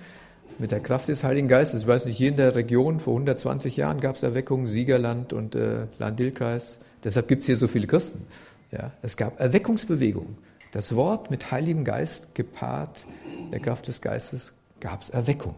[0.57, 1.81] mit der Kraft des Heiligen Geistes.
[1.81, 5.55] Ich weiß nicht, hier in der Region vor 120 Jahren gab es Erweckungen, Siegerland und
[5.55, 6.79] äh, Landilkreis.
[7.03, 8.25] Deshalb gibt es hier so viele Christen.
[8.71, 10.37] Ja, es gab Erweckungsbewegungen.
[10.75, 13.05] Das Wort mit Heiligem Geist gepaart,
[13.53, 15.55] der Kraft des Geistes, gab es Erweckung.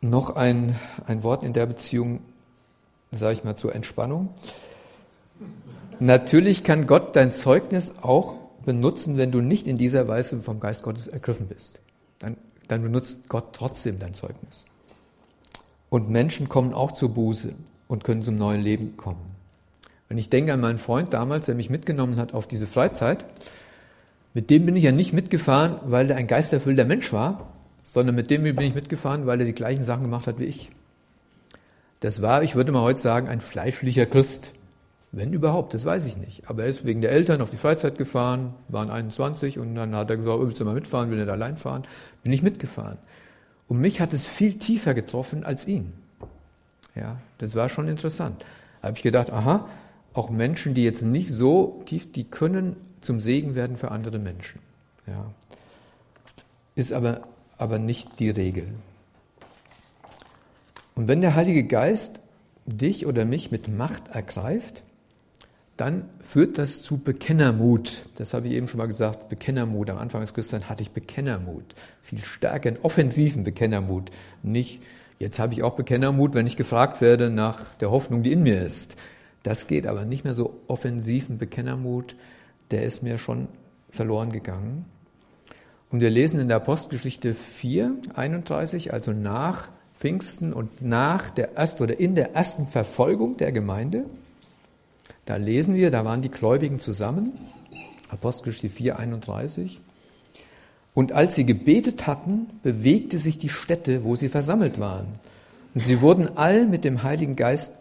[0.00, 0.76] Noch ein,
[1.08, 2.20] ein Wort in der Beziehung,
[3.10, 4.28] sage ich mal, zur Entspannung.
[5.98, 10.84] Natürlich kann Gott dein Zeugnis auch benutzen, wenn du nicht in dieser Weise vom Geist
[10.84, 11.80] Gottes ergriffen bist.
[12.20, 12.36] Dann,
[12.68, 14.64] dann benutzt Gott trotzdem dein Zeugnis.
[15.88, 17.52] Und Menschen kommen auch zur Buße
[17.88, 19.39] und können zum neuen Leben kommen.
[20.10, 23.24] Wenn ich denke an meinen Freund damals, der mich mitgenommen hat auf diese Freizeit,
[24.34, 27.52] mit dem bin ich ja nicht mitgefahren, weil er ein geisterfüllter Mensch war,
[27.84, 30.72] sondern mit dem bin ich mitgefahren, weil er die gleichen Sachen gemacht hat wie ich.
[32.00, 34.52] Das war, ich würde mal heute sagen, ein fleischlicher Christ.
[35.12, 36.42] Wenn überhaupt, das weiß ich nicht.
[36.50, 40.10] Aber er ist wegen der Eltern auf die Freizeit gefahren, waren 21 und dann hat
[40.10, 41.84] er gesagt, willst du mal mitfahren, will nicht allein fahren?
[42.24, 42.98] Bin ich mitgefahren.
[43.68, 45.92] Und mich hat es viel tiefer getroffen als ihn.
[46.96, 48.44] Ja, das war schon interessant.
[48.82, 49.68] Da habe ich gedacht, aha,
[50.12, 54.60] auch Menschen, die jetzt nicht so tief, die können zum Segen werden für andere Menschen.
[55.06, 55.30] Ja.
[56.74, 57.22] Ist aber,
[57.58, 58.68] aber nicht die Regel.
[60.94, 62.20] Und wenn der Heilige Geist
[62.66, 64.82] dich oder mich mit Macht ergreift,
[65.76, 68.04] dann führt das zu Bekennermut.
[68.16, 69.88] Das habe ich eben schon mal gesagt, Bekennermut.
[69.88, 71.64] Am Anfang des Christseins hatte ich Bekennermut.
[72.02, 74.10] Viel stärker, einen offensiven Bekennermut.
[74.42, 74.82] Nicht,
[75.18, 78.60] jetzt habe ich auch Bekennermut, wenn ich gefragt werde nach der Hoffnung, die in mir
[78.60, 78.96] ist.
[79.42, 82.16] Das geht aber nicht mehr so offensiven Bekennermut.
[82.70, 83.48] der ist mir schon
[83.90, 84.84] verloren gegangen.
[85.90, 91.82] Und wir lesen in der Apostelgeschichte 4, 31, also nach Pfingsten und nach der ersten
[91.82, 94.04] oder in der ersten Verfolgung der Gemeinde,
[95.24, 97.32] da lesen wir, da waren die Gläubigen zusammen,
[98.08, 99.80] Apostelgeschichte 4, 31.
[100.94, 105.08] Und als sie gebetet hatten, bewegte sich die Stätte, wo sie versammelt waren.
[105.74, 107.79] Und sie wurden all mit dem Heiligen Geist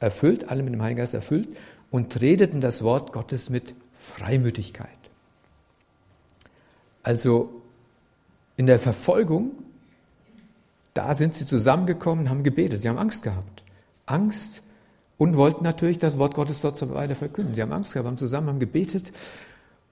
[0.00, 1.48] erfüllt, alle mit dem Heiligen Geist erfüllt
[1.90, 4.88] und redeten das Wort Gottes mit Freimütigkeit.
[7.02, 7.62] Also
[8.56, 9.52] in der Verfolgung,
[10.94, 13.62] da sind sie zusammengekommen, haben gebetet, sie haben Angst gehabt.
[14.06, 14.62] Angst
[15.18, 17.54] und wollten natürlich das Wort Gottes dort weiter verkünden.
[17.54, 19.12] Sie haben Angst gehabt, haben zusammen haben gebetet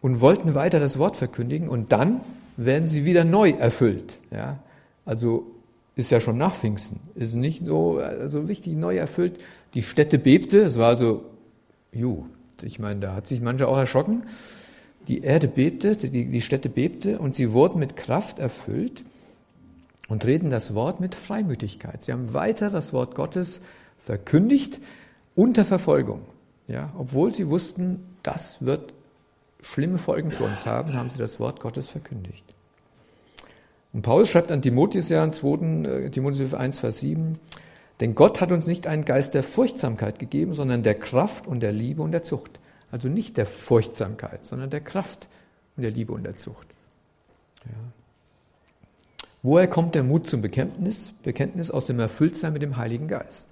[0.01, 2.21] und wollten weiter das Wort verkündigen und dann
[2.57, 4.19] werden sie wieder neu erfüllt.
[4.31, 4.59] Ja?
[5.05, 5.47] Also
[5.99, 9.41] ist ja schon nach Pfingsten, ist nicht so also wichtig, neu erfüllt.
[9.75, 11.25] Die Stätte bebte, es war also,
[11.91, 12.27] ju,
[12.63, 14.23] ich meine, da hat sich mancher auch erschrocken.
[15.09, 19.05] Die Erde bebte, die, die Stätte bebte und sie wurden mit Kraft erfüllt
[20.09, 22.05] und reden das Wort mit Freimütigkeit.
[22.05, 23.61] Sie haben weiter das Wort Gottes
[23.99, 24.79] verkündigt
[25.35, 26.21] unter Verfolgung.
[26.69, 28.95] Ja, obwohl sie wussten, das wird
[29.63, 32.45] schlimme Folgen für uns haben, haben sie das Wort Gottes verkündigt.
[33.93, 35.89] Und Paulus schreibt an Timotheus ja in 2.
[35.89, 37.39] Äh, Timotheus 1, Vers 7,
[38.01, 41.73] denn Gott hat uns nicht einen Geist der Furchtsamkeit gegeben, sondern der Kraft und der
[41.73, 42.61] Liebe und der Zucht.
[42.93, 45.27] Also nicht der Furchtsamkeit, sondern der Kraft
[45.77, 46.67] und der Liebe und der Zucht.
[47.65, 47.73] Ja.
[49.43, 51.13] Woher kommt der Mut zum Bekenntnis?
[51.23, 53.49] Bekenntnis aus dem Erfülltsein mit dem Heiligen Geist.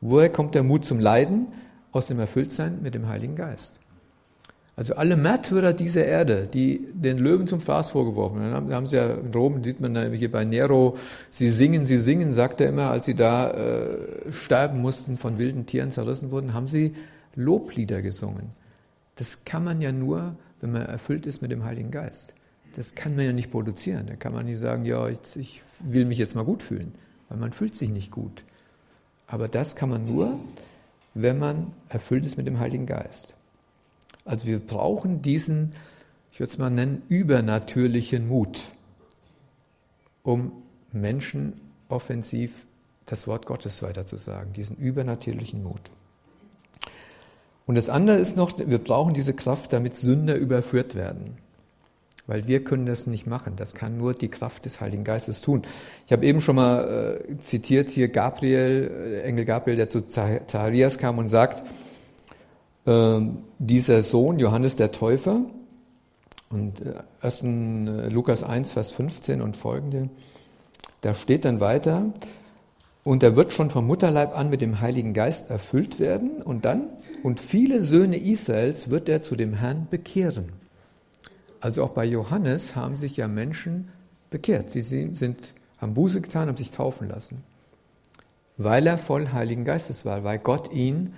[0.00, 1.46] Woher kommt der Mut zum Leiden?
[1.92, 3.74] Aus dem Erfülltsein mit dem Heiligen Geist.
[4.76, 9.14] Also alle Märtyrer dieser Erde, die den Löwen zum Fraß vorgeworfen haben, haben sie ja
[9.14, 10.96] in Rom, sieht man hier bei Nero,
[11.30, 15.66] sie singen, sie singen, sagt er immer, als sie da äh, sterben mussten, von wilden
[15.66, 16.94] Tieren zerrissen wurden, haben sie
[17.36, 18.50] Loblieder gesungen.
[19.14, 22.34] Das kann man ja nur, wenn man erfüllt ist mit dem Heiligen Geist.
[22.74, 24.06] Das kann man ja nicht produzieren.
[24.08, 26.94] Da kann man nicht sagen, ja, ich, ich will mich jetzt mal gut fühlen,
[27.28, 28.44] weil man fühlt sich nicht gut.
[29.28, 30.40] Aber das kann man nur,
[31.14, 33.33] wenn man erfüllt ist mit dem Heiligen Geist.
[34.24, 35.72] Also wir brauchen diesen,
[36.32, 38.62] ich würde es mal nennen, übernatürlichen Mut,
[40.22, 40.52] um
[40.92, 42.66] Menschen offensiv
[43.06, 45.90] das Wort Gottes weiterzusagen, diesen übernatürlichen Mut.
[47.66, 51.38] Und das andere ist noch, wir brauchen diese Kraft, damit Sünder überführt werden.
[52.26, 53.54] Weil wir können das nicht machen.
[53.56, 55.62] Das kann nur die Kraft des Heiligen Geistes tun.
[56.06, 60.96] Ich habe eben schon mal äh, zitiert hier Gabriel, äh, Engel Gabriel, der zu Zacharias
[60.96, 61.62] kam und sagt,
[62.86, 65.42] ähm, dieser Sohn, Johannes der Täufer,
[66.50, 66.82] und
[67.20, 67.42] 1.
[67.42, 70.08] Äh, äh, Lukas 1, Vers 15 und folgende,
[71.00, 72.12] da steht dann weiter,
[73.02, 76.84] und er wird schon vom Mutterleib an mit dem Heiligen Geist erfüllt werden, und dann,
[77.22, 80.52] und viele Söhne Israels wird er zu dem Herrn bekehren.
[81.60, 83.88] Also auch bei Johannes haben sich ja Menschen
[84.30, 84.70] bekehrt.
[84.70, 87.42] Sie sind, haben Buße getan, haben sich taufen lassen,
[88.56, 91.14] weil er voll Heiligen Geistes war, weil Gott ihn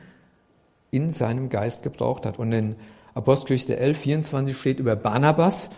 [0.96, 2.38] in seinem Geist gebraucht hat.
[2.38, 2.76] Und in
[3.14, 5.70] Apostelgeschichte 11, 24 steht über Barnabas,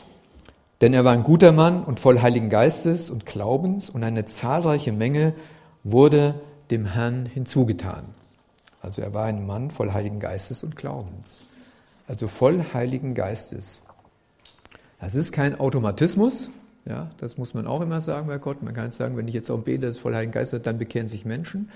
[0.81, 4.93] denn er war ein guter Mann und voll Heiligen Geistes und Glaubens und eine zahlreiche
[4.93, 5.35] Menge
[5.83, 6.35] wurde
[6.71, 8.05] dem Herrn hinzugetan.
[8.81, 11.45] Also er war ein Mann voll Heiligen Geistes und Glaubens.
[12.07, 13.81] Also voll Heiligen Geistes.
[15.01, 16.51] Das ist kein Automatismus,
[16.89, 18.63] ja, das muss man auch immer sagen bei Gott.
[18.63, 21.27] Man kann sagen, wenn ich jetzt auch bete, dass voll Heiligen Geistes, dann bekehren sich
[21.27, 21.71] Menschen.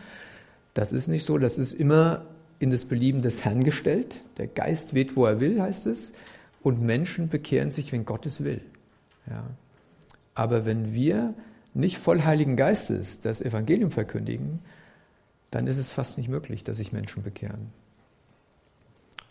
[0.73, 2.23] Das ist nicht so, das ist immer
[2.63, 4.21] in das Belieben des Herrn gestellt.
[4.39, 6.13] Der Geist weht, wo er will, heißt es.
[6.63, 8.61] Und Menschen bekehren sich, wenn Gott es will.
[9.29, 9.43] Ja.
[10.37, 11.35] Aber wenn wir
[11.75, 14.61] nicht voll Heiligen Geistes das Evangelium verkündigen,
[15.51, 17.73] dann ist es fast nicht möglich, dass sich Menschen bekehren.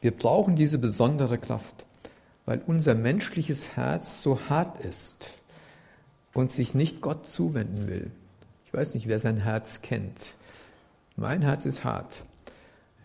[0.02, 1.86] Wir brauchen diese besondere Kraft,
[2.46, 5.32] weil unser menschliches Herz so hart ist
[6.34, 8.12] und sich nicht Gott zuwenden will.
[8.66, 10.36] Ich weiß nicht, wer sein Herz kennt.
[11.16, 12.24] Mein Herz ist hart.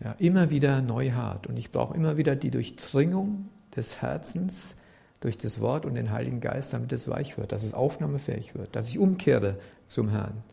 [0.03, 1.47] Ja, immer wieder neu hart.
[1.47, 4.75] Und ich brauche immer wieder die Durchdringung des Herzens
[5.19, 8.75] durch das Wort und den Heiligen Geist, damit es weich wird, dass es aufnahmefähig wird,
[8.75, 10.43] dass ich umkehre zum Herrn.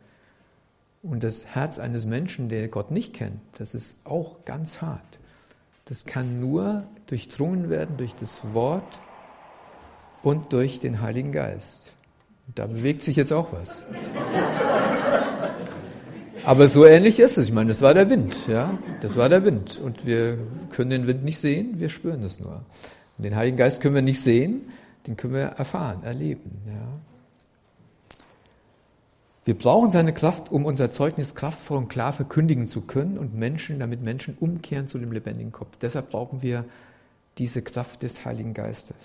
[1.03, 5.19] Und das Herz eines Menschen, der Gott nicht kennt, das ist auch ganz hart.
[5.85, 9.01] Das kann nur durchdrungen werden durch das Wort
[10.23, 11.93] und durch den Heiligen Geist.
[12.55, 13.85] Da bewegt sich jetzt auch was.
[16.47, 17.47] Aber so ähnlich ist es.
[17.47, 18.79] Ich meine, das war der Wind, ja.
[19.01, 19.81] Das war der Wind.
[19.83, 20.39] Und wir
[20.73, 22.65] können den Wind nicht sehen, wir spüren es nur.
[23.17, 24.63] Und den Heiligen Geist können wir nicht sehen,
[25.07, 27.01] den können wir erfahren, erleben, ja.
[29.47, 33.79] Wir brauchen seine Kraft, um unser Zeugnis kraftvoll und klar verkündigen zu können und Menschen,
[33.79, 35.77] damit Menschen umkehren zu dem lebendigen Kopf.
[35.77, 36.65] Deshalb brauchen wir
[37.37, 38.97] diese Kraft des Heiligen Geistes.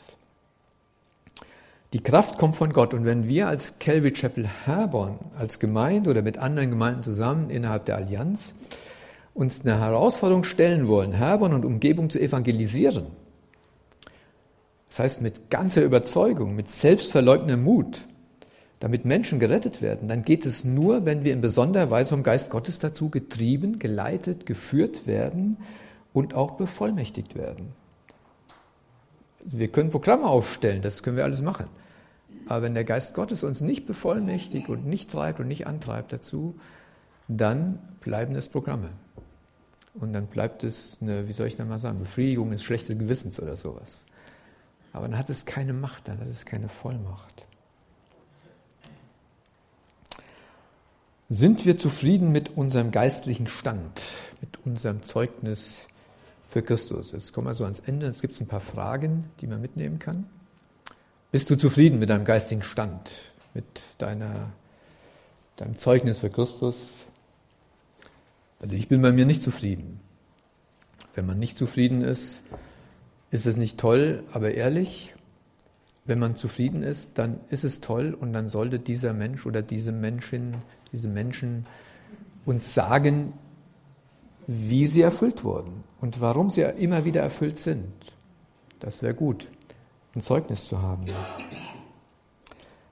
[1.91, 6.21] Die Kraft kommt von Gott und wenn wir als Calvary Chapel Herborn, als Gemeinde oder
[6.21, 8.53] mit anderen Gemeinden zusammen innerhalb der Allianz
[9.33, 13.07] uns eine Herausforderung stellen wollen, Herborn und Umgebung zu evangelisieren,
[14.89, 18.05] das heißt mit ganzer Überzeugung, mit selbstverleugnetem Mut,
[18.79, 22.51] damit Menschen gerettet werden, dann geht es nur, wenn wir in besonderer Weise vom Geist
[22.51, 25.57] Gottes dazu getrieben, geleitet, geführt werden
[26.13, 27.78] und auch bevollmächtigt werden.
[29.43, 31.67] Wir können Programme aufstellen, das können wir alles machen.
[32.47, 36.59] Aber wenn der Geist Gottes uns nicht bevollmächtigt und nicht treibt und nicht antreibt dazu,
[37.27, 38.89] dann bleiben es Programme.
[39.93, 43.39] Und dann bleibt es eine, wie soll ich da mal sagen, Befriedigung des schlechten Gewissens
[43.39, 44.05] oder sowas.
[44.93, 47.45] Aber dann hat es keine Macht, dann hat es keine Vollmacht.
[51.27, 54.01] Sind wir zufrieden mit unserem geistlichen Stand,
[54.41, 55.87] mit unserem Zeugnis
[56.49, 57.11] für Christus?
[57.11, 58.07] Jetzt kommen wir so ans Ende.
[58.07, 60.25] Es gibt ein paar Fragen, die man mitnehmen kann.
[61.31, 63.11] Bist du zufrieden mit deinem geistigen Stand,
[63.53, 63.65] mit
[63.99, 64.51] deiner,
[65.57, 66.75] deinem Zeugnis für Christus?
[68.59, 69.99] Also ich bin bei mir nicht zufrieden.
[71.13, 72.41] Wenn man nicht zufrieden ist,
[73.31, 75.13] ist es nicht toll, aber ehrlich.
[76.05, 79.91] Wenn man zufrieden ist, dann ist es toll und dann sollte dieser Mensch oder diese
[79.91, 80.55] Menschin,
[80.91, 81.65] diese Menschen
[82.45, 83.33] uns sagen,
[84.51, 87.93] wie sie erfüllt wurden und warum sie immer wieder erfüllt sind.
[88.79, 89.47] Das wäre gut,
[90.15, 91.05] ein Zeugnis zu haben.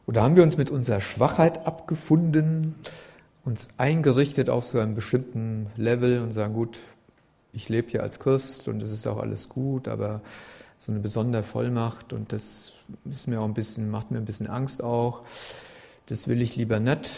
[0.06, 2.76] Oder haben wir uns mit unserer Schwachheit abgefunden,
[3.44, 6.78] uns eingerichtet auf so einem bestimmten Level und sagen, gut,
[7.54, 10.22] ich lebe hier als Christ und es ist auch alles gut, aber
[10.78, 12.74] so eine besondere Vollmacht und das
[13.10, 15.24] ist mir auch ein bisschen, macht mir ein bisschen Angst auch.
[16.06, 17.10] Das will ich lieber nicht.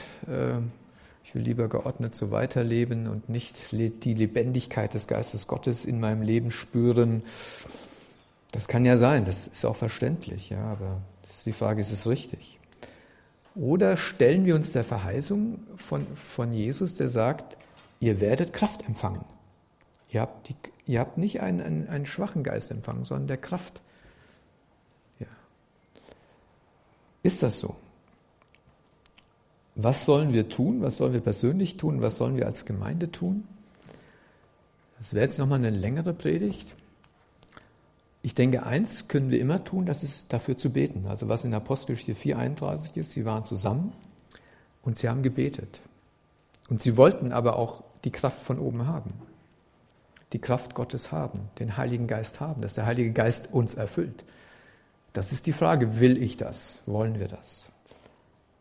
[1.30, 6.24] Ich will lieber geordnet so weiterleben und nicht die Lebendigkeit des Geistes Gottes in meinem
[6.24, 7.22] Leben spüren.
[8.52, 11.04] Das kann ja sein, das ist auch verständlich, ja, aber
[11.46, 12.58] die Frage, ist es richtig?
[13.54, 17.58] Oder stellen wir uns der Verheißung von, von Jesus, der sagt,
[18.00, 19.24] ihr werdet Kraft empfangen.
[20.10, 20.56] Ihr habt, die,
[20.88, 23.82] ihr habt nicht einen, einen, einen schwachen Geist empfangen, sondern der Kraft.
[25.20, 25.28] Ja.
[27.22, 27.76] Ist das so?
[29.82, 30.82] Was sollen wir tun?
[30.82, 32.02] Was sollen wir persönlich tun?
[32.02, 33.48] Was sollen wir als Gemeinde tun?
[34.98, 36.76] Das wäre jetzt nochmal eine längere Predigt.
[38.22, 41.06] Ich denke, eins können wir immer tun, das ist dafür zu beten.
[41.08, 43.94] Also was in Apostelgeschichte 4,31 ist, sie waren zusammen
[44.82, 45.80] und sie haben gebetet.
[46.70, 49.14] Und sie wollten aber auch die Kraft von oben haben
[50.34, 54.24] die Kraft Gottes haben, den Heiligen Geist haben, dass der Heilige Geist uns erfüllt.
[55.14, 56.80] Das ist die Frage, will ich das?
[56.86, 57.69] Wollen wir das?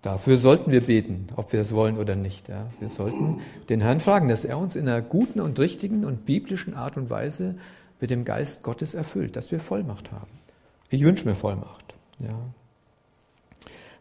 [0.03, 2.49] Dafür sollten wir beten, ob wir das wollen oder nicht.
[2.49, 2.67] Ja.
[2.79, 6.75] Wir sollten den Herrn fragen, dass er uns in einer guten und richtigen und biblischen
[6.75, 7.57] Art und Weise
[8.01, 10.31] mit dem Geist Gottes erfüllt, dass wir Vollmacht haben.
[10.91, 11.95] Ich wünsche mir Vollmacht.
[12.21, 12.39] Ja.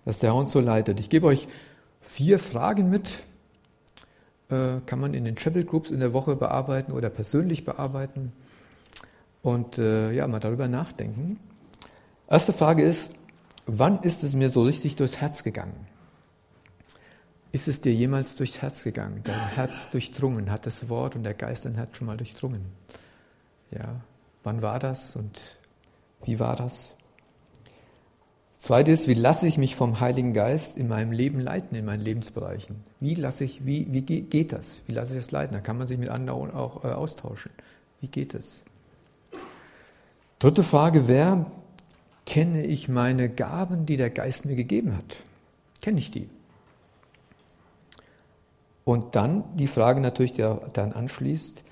[0.05, 0.99] Dass der Herr uns so leitet.
[0.99, 1.47] Ich gebe euch
[1.99, 3.23] vier Fragen mit,
[4.49, 8.31] äh, kann man in den Chapel Groups in der Woche bearbeiten oder persönlich bearbeiten
[9.41, 11.39] und äh, ja, mal darüber nachdenken.
[12.29, 13.16] Erste Frage ist,
[13.67, 15.87] wann ist es mir so richtig durchs Herz gegangen?
[17.51, 19.21] Ist es dir jemals durchs Herz gegangen?
[19.23, 20.51] Dein Herz durchdrungen?
[20.51, 22.65] Hat das Wort und der Geist dein Herz schon mal durchdrungen?
[23.71, 24.01] Ja,
[24.43, 25.39] wann war das und
[26.23, 26.95] wie war das?
[28.57, 32.83] Zweites, wie lasse ich mich vom Heiligen Geist in meinem Leben leiten, in meinen Lebensbereichen?
[32.99, 34.81] Wie lasse ich, wie, wie geht das?
[34.87, 35.53] Wie lasse ich das leiten?
[35.53, 37.51] Da kann man sich mit anderen auch äh, austauschen.
[38.01, 38.63] Wie geht es?
[40.39, 41.45] Dritte Frage wäre,
[42.27, 45.23] kenne ich meine Gaben, die der Geist mir gegeben hat?
[45.81, 46.29] Kenne ich die?
[48.83, 51.63] Und dann die Frage natürlich, die dann anschließt,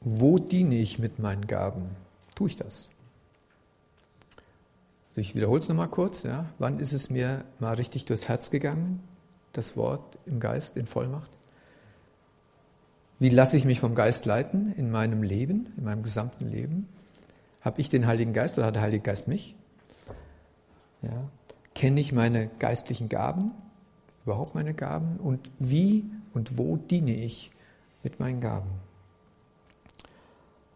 [0.00, 1.86] wo diene ich mit meinen Gaben?
[2.34, 2.88] Tue ich das?
[5.10, 6.24] Also ich wiederhole es nochmal kurz.
[6.24, 6.46] Ja.
[6.58, 9.00] Wann ist es mir mal richtig durchs Herz gegangen,
[9.52, 11.30] das Wort im Geist, in Vollmacht?
[13.20, 16.88] Wie lasse ich mich vom Geist leiten in meinem Leben, in meinem gesamten Leben?
[17.60, 19.54] Habe ich den Heiligen Geist oder hat der Heilige Geist mich?
[21.04, 21.28] Ja.
[21.74, 23.50] Kenne ich meine geistlichen Gaben,
[24.24, 25.16] überhaupt meine Gaben?
[25.16, 27.50] Und wie und wo diene ich
[28.02, 28.70] mit meinen Gaben?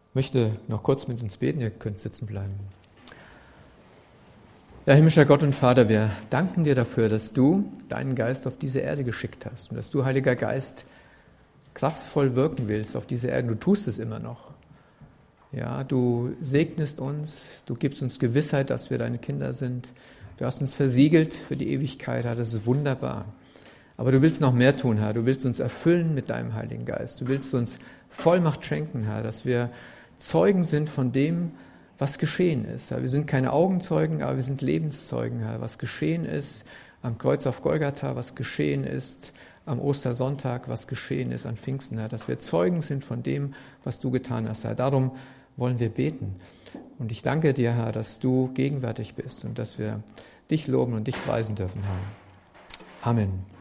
[0.09, 2.55] Ich möchte noch kurz mit uns beten, ihr könnt sitzen bleiben.
[4.85, 8.79] Ja, himmlischer Gott und Vater, wir danken dir dafür, dass du deinen Geist auf diese
[8.79, 10.85] Erde geschickt hast und dass du, Heiliger Geist,
[11.75, 13.49] kraftvoll wirken willst auf diese Erde.
[13.49, 14.49] Du tust es immer noch.
[15.51, 19.89] Ja, du segnest uns, du gibst uns Gewissheit, dass wir deine Kinder sind.
[20.39, 23.25] Du hast uns versiegelt für die Ewigkeit, Herr, das ist wunderbar.
[23.97, 25.11] Aber du willst noch mehr tun, Herr.
[25.11, 27.19] Du willst uns erfüllen mit deinem Heiligen Geist.
[27.19, 27.77] Du willst uns
[28.07, 29.69] Vollmacht schenken, Herr, dass wir
[30.17, 31.51] Zeugen sind von dem,
[31.97, 32.89] was geschehen ist.
[32.89, 36.63] Wir sind keine Augenzeugen, aber wir sind Lebenszeugen, Herr, was geschehen ist
[37.01, 39.33] am Kreuz auf Golgatha, was geschehen ist
[39.65, 43.99] am Ostersonntag, was geschehen ist an Pfingsten, Herr, dass wir Zeugen sind von dem, was
[43.99, 44.75] du getan hast, Herr.
[44.75, 45.11] Darum
[45.57, 46.37] wollen wir beten.
[46.97, 50.03] Und ich danke dir, Herr, dass du gegenwärtig bist und dass wir
[50.49, 53.09] dich loben und dich preisen dürfen, Herr.
[53.09, 53.58] Amen.